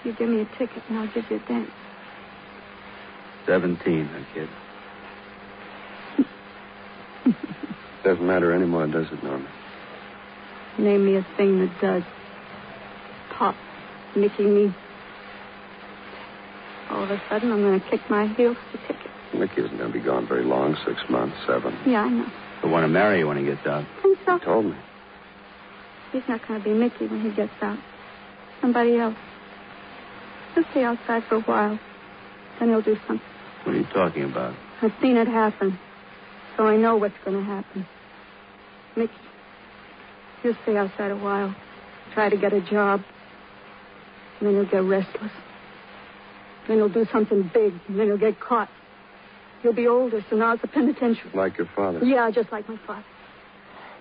You 0.04 0.12
give 0.14 0.28
me 0.28 0.40
a 0.40 0.44
ticket 0.56 0.82
and 0.88 0.98
I'll 0.98 1.12
give 1.12 1.30
you 1.30 1.36
a 1.36 1.48
dance. 1.48 1.70
17, 3.46 4.10
that 4.12 4.22
kid. 4.34 4.48
Doesn't 8.06 8.24
matter 8.24 8.52
anymore, 8.52 8.86
does 8.86 9.06
it, 9.10 9.20
Norma? 9.24 9.48
Name 10.78 11.06
me 11.06 11.16
a 11.16 11.26
thing 11.36 11.58
that 11.58 11.80
does. 11.80 12.04
Pop. 13.36 13.56
Mickey 14.14 14.44
me. 14.44 14.72
All 16.88 17.02
of 17.02 17.10
a 17.10 17.20
sudden, 17.28 17.50
I'm 17.50 17.62
going 17.62 17.80
to 17.80 17.90
kick 17.90 18.08
my 18.08 18.28
heels 18.28 18.56
to 18.70 18.78
ticket. 18.86 19.10
Mickey 19.34 19.62
isn't 19.62 19.76
going 19.76 19.90
to 19.90 19.98
be 19.98 20.04
gone 20.04 20.28
very 20.28 20.44
long, 20.44 20.76
six 20.86 21.00
months, 21.10 21.36
seven. 21.48 21.76
Yeah, 21.84 22.02
I 22.02 22.08
know. 22.08 22.26
He'll 22.62 22.70
want 22.70 22.84
to 22.84 22.88
marry 22.88 23.18
you 23.18 23.26
when 23.26 23.38
he 23.38 23.44
gets 23.44 23.66
out. 23.66 23.84
Think 24.00 24.18
so? 24.24 24.38
He 24.38 24.44
told 24.44 24.66
me. 24.66 24.76
He's 26.12 26.22
not 26.28 26.46
going 26.46 26.62
to 26.62 26.64
be 26.64 26.74
Mickey 26.74 27.08
when 27.08 27.22
he 27.22 27.34
gets 27.34 27.60
out. 27.60 27.78
Somebody 28.60 28.98
else. 28.98 29.16
He'll 30.54 30.64
stay 30.70 30.84
outside 30.84 31.24
for 31.28 31.34
a 31.34 31.40
while. 31.40 31.76
Then 32.60 32.68
he'll 32.68 32.82
do 32.82 32.96
something. 33.08 33.26
What 33.64 33.74
are 33.74 33.78
you 33.78 33.86
talking 33.92 34.22
about? 34.22 34.54
I've 34.80 34.94
seen 35.02 35.16
it 35.16 35.26
happen. 35.26 35.76
So 36.56 36.68
I 36.68 36.76
know 36.76 36.94
what's 36.94 37.18
going 37.24 37.36
to 37.36 37.44
happen. 37.44 37.84
Mickey, 38.96 39.12
you'll 40.42 40.56
stay 40.62 40.76
outside 40.76 41.10
a 41.10 41.16
while. 41.16 41.54
Try 42.14 42.30
to 42.30 42.36
get 42.36 42.52
a 42.52 42.60
job. 42.60 43.02
And 44.40 44.48
then 44.48 44.54
he'll 44.54 44.70
get 44.70 44.82
restless. 44.82 45.32
Then 46.66 46.78
he'll 46.78 46.88
do 46.88 47.06
something 47.12 47.50
big. 47.52 47.74
And 47.88 47.98
then 47.98 48.06
he'll 48.06 48.18
get 48.18 48.40
caught. 48.40 48.68
He'll 49.62 49.72
be 49.72 49.86
older, 49.86 50.24
so 50.30 50.36
now 50.36 50.52
it's 50.52 50.64
a 50.64 50.68
penitentiary. 50.68 51.30
Like 51.34 51.58
your 51.58 51.68
father. 51.74 52.04
Yeah, 52.04 52.30
just 52.30 52.52
like 52.52 52.68
my 52.68 52.78
father. 52.86 53.04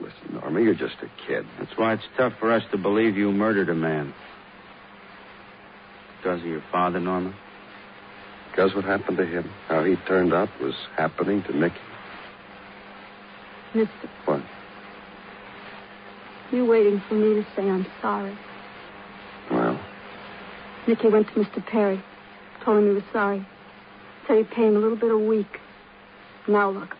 Listen, 0.01 0.33
Norma, 0.33 0.61
you're 0.61 0.75
just 0.75 0.95
a 1.01 1.27
kid. 1.27 1.45
That's 1.57 1.71
why 1.77 1.93
it's 1.93 2.03
tough 2.17 2.33
for 2.39 2.51
us 2.51 2.63
to 2.71 2.77
believe 2.77 3.17
you 3.17 3.31
murdered 3.31 3.69
a 3.69 3.73
man. 3.73 4.13
Because 6.17 6.41
of 6.41 6.47
your 6.47 6.63
father, 6.71 6.99
Norma? 6.99 7.33
Because 8.51 8.75
what 8.75 8.83
happened 8.85 9.17
to 9.17 9.25
him, 9.25 9.49
how 9.67 9.83
he 9.83 9.95
turned 10.07 10.33
out, 10.33 10.49
was 10.61 10.75
happening 10.97 11.43
to 11.43 11.53
Mickey. 11.53 11.75
Mister, 13.73 13.91
What? 14.25 14.41
You 16.55 16.65
waiting 16.65 17.01
for 17.07 17.15
me 17.15 17.35
to 17.35 17.45
say 17.55 17.69
I'm 17.69 17.85
sorry. 18.01 18.37
Well, 19.51 19.79
Nicky 20.87 21.09
went 21.09 21.27
to 21.27 21.33
Mr. 21.33 21.65
Perry. 21.65 22.01
Told 22.63 22.79
him 22.79 22.87
he 22.87 22.93
was 22.93 23.03
sorry. 23.11 23.45
Said 24.27 24.37
he'd 24.37 24.51
pay 24.51 24.67
him 24.67 24.75
a 24.75 24.79
little 24.79 24.97
bit 24.97 25.11
a 25.11 25.17
week. 25.17 25.59
Now 26.47 26.69
look, 26.69 26.95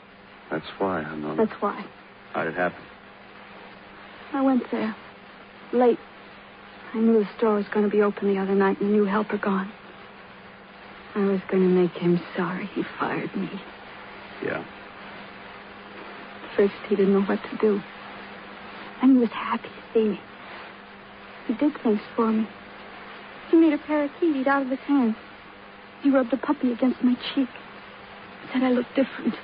that's 0.52 0.66
why, 0.78 1.02
huh, 1.02 1.16
Norma? 1.16 1.46
that's 1.46 1.62
why. 1.62 1.86
How'd 2.34 2.48
it 2.48 2.56
happen? 2.56 2.82
I 4.34 4.42
went 4.42 4.64
there. 4.72 4.96
Late. 5.72 6.00
I 6.94 7.00
knew 7.00 7.20
the 7.20 7.30
store 7.38 7.56
was 7.56 7.68
going 7.74 7.86
to 7.86 7.92
be 7.92 8.02
open 8.02 8.34
the 8.34 8.40
other 8.40 8.56
night 8.56 8.80
and 8.80 8.90
the 8.90 8.94
new 8.94 9.06
helper 9.06 9.38
gone. 9.38 9.72
I 11.16 11.26
was 11.26 11.42
going 11.50 11.64
to 11.64 11.70
make 11.70 11.92
him 11.92 12.20
sorry 12.36 12.68
he 12.68 12.84
fired 13.00 13.36
me. 13.36 13.50
Yeah. 14.44 14.64
First, 16.56 16.74
he 16.88 16.96
didn't 16.96 17.14
know 17.14 17.24
what 17.24 17.40
to 17.52 17.58
do. 17.58 17.82
Then 19.02 19.16
he 19.16 19.18
was 19.18 19.30
happy 19.30 19.68
to 19.68 19.94
see 19.94 20.08
me. 20.10 20.20
He 21.48 21.54
did 21.54 21.74
things 21.84 22.02
for 22.16 22.32
me. 22.32 22.48
He 23.52 23.58
made 23.58 23.74
a 23.74 23.78
parakeet 23.78 24.36
eat 24.36 24.48
out 24.48 24.64
of 24.64 24.70
his 24.70 24.80
hand. 24.80 25.16
He 26.02 26.10
rubbed 26.10 26.34
a 26.34 26.38
puppy 26.38 26.72
against 26.72 27.04
my 27.04 27.16
cheek. 27.34 27.50
Said 28.52 28.64
I 28.64 28.70
looked 28.70 28.96
different. 28.96 29.36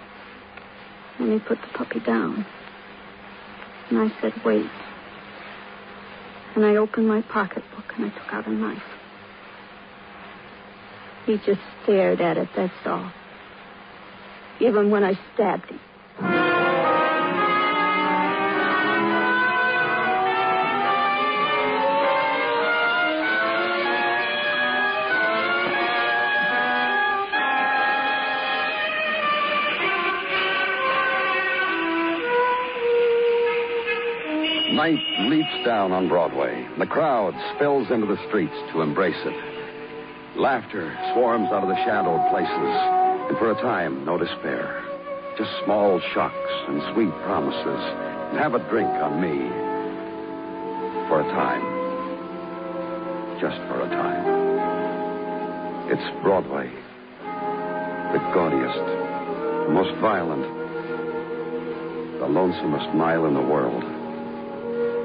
Then 1.19 1.31
he 1.31 1.39
put 1.39 1.59
the 1.61 1.77
puppy 1.77 1.99
down. 1.99 2.45
And 3.89 3.99
I 3.99 4.21
said, 4.21 4.33
wait. 4.45 4.69
And 6.55 6.65
I 6.65 6.75
opened 6.77 7.07
my 7.07 7.21
pocketbook 7.21 7.85
and 7.97 8.05
I 8.05 8.09
took 8.09 8.33
out 8.33 8.47
a 8.47 8.51
knife. 8.51 8.83
He 11.25 11.37
just 11.37 11.61
stared 11.83 12.19
at 12.21 12.37
it, 12.37 12.49
that's 12.55 12.73
all. 12.85 13.11
Even 14.59 14.89
when 14.89 15.03
I 15.03 15.17
stabbed 15.33 15.69
him. 15.69 15.79
Night 34.81 35.29
leaps 35.29 35.63
down 35.63 35.91
on 35.91 36.09
Broadway. 36.09 36.67
The 36.79 36.87
crowd 36.87 37.35
spills 37.53 37.91
into 37.91 38.07
the 38.07 38.17
streets 38.27 38.55
to 38.73 38.81
embrace 38.81 39.21
it. 39.23 40.39
Laughter 40.39 40.97
swarms 41.13 41.49
out 41.51 41.61
of 41.61 41.69
the 41.69 41.75
shadowed 41.85 42.27
places, 42.31 42.73
and 43.29 43.37
for 43.37 43.51
a 43.51 43.61
time, 43.61 44.03
no 44.05 44.17
despair. 44.17 44.83
Just 45.37 45.51
small 45.65 46.01
shocks 46.15 46.51
and 46.67 46.81
sweet 46.95 47.13
promises. 47.21 47.83
And 48.33 48.39
have 48.39 48.55
a 48.55 48.69
drink 48.71 48.89
on 48.89 49.21
me. 49.21 49.37
For 51.13 51.21
a 51.21 51.29
time. 51.29 51.61
Just 53.39 53.61
for 53.69 53.85
a 53.85 53.89
time. 53.93 54.25
It's 55.93 56.23
Broadway. 56.23 56.73
The 58.17 58.21
gaudiest, 58.33 58.85
the 59.67 59.73
most 59.77 59.93
violent, 60.01 60.41
the 62.17 62.25
lonesomest 62.25 62.95
mile 62.95 63.27
in 63.27 63.35
the 63.35 63.45
world. 63.45 63.90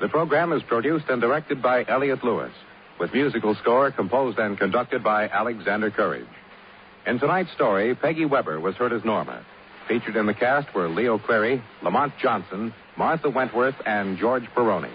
The 0.00 0.08
program 0.08 0.52
is 0.52 0.62
produced 0.62 1.06
and 1.08 1.20
directed 1.22 1.62
by 1.62 1.84
Elliott 1.88 2.22
Lewis, 2.22 2.52
with 3.00 3.14
musical 3.14 3.54
score 3.54 3.90
composed 3.90 4.38
and 4.38 4.58
conducted 4.58 5.02
by 5.02 5.28
Alexander 5.28 5.90
Courage. 5.90 6.26
In 7.06 7.18
tonight's 7.18 7.52
story, 7.52 7.94
Peggy 7.94 8.26
Weber 8.26 8.60
was 8.60 8.74
heard 8.74 8.92
as 8.92 9.04
Norma. 9.04 9.44
Featured 9.88 10.16
in 10.16 10.26
the 10.26 10.34
cast 10.34 10.74
were 10.74 10.88
Leo 10.88 11.18
Cleary, 11.18 11.62
Lamont 11.82 12.12
Johnson, 12.20 12.74
Martha 12.96 13.30
Wentworth, 13.30 13.76
and 13.86 14.18
George 14.18 14.44
Peroni. 14.54 14.92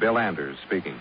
Bill 0.00 0.18
Anders 0.18 0.58
speaking. 0.66 0.98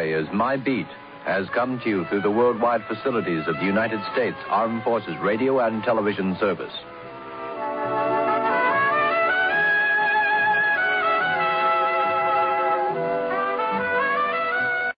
Broadway 0.00 0.18
is 0.18 0.32
My 0.32 0.56
Beat 0.56 0.86
has 1.26 1.46
come 1.50 1.78
to 1.80 1.88
you 1.90 2.06
through 2.06 2.22
the 2.22 2.30
worldwide 2.30 2.82
facilities 2.88 3.46
of 3.46 3.56
the 3.56 3.66
United 3.66 4.00
States 4.14 4.36
Armed 4.48 4.82
Forces 4.82 5.14
Radio 5.20 5.58
and 5.60 5.82
Television 5.84 6.38
Service. 6.40 6.72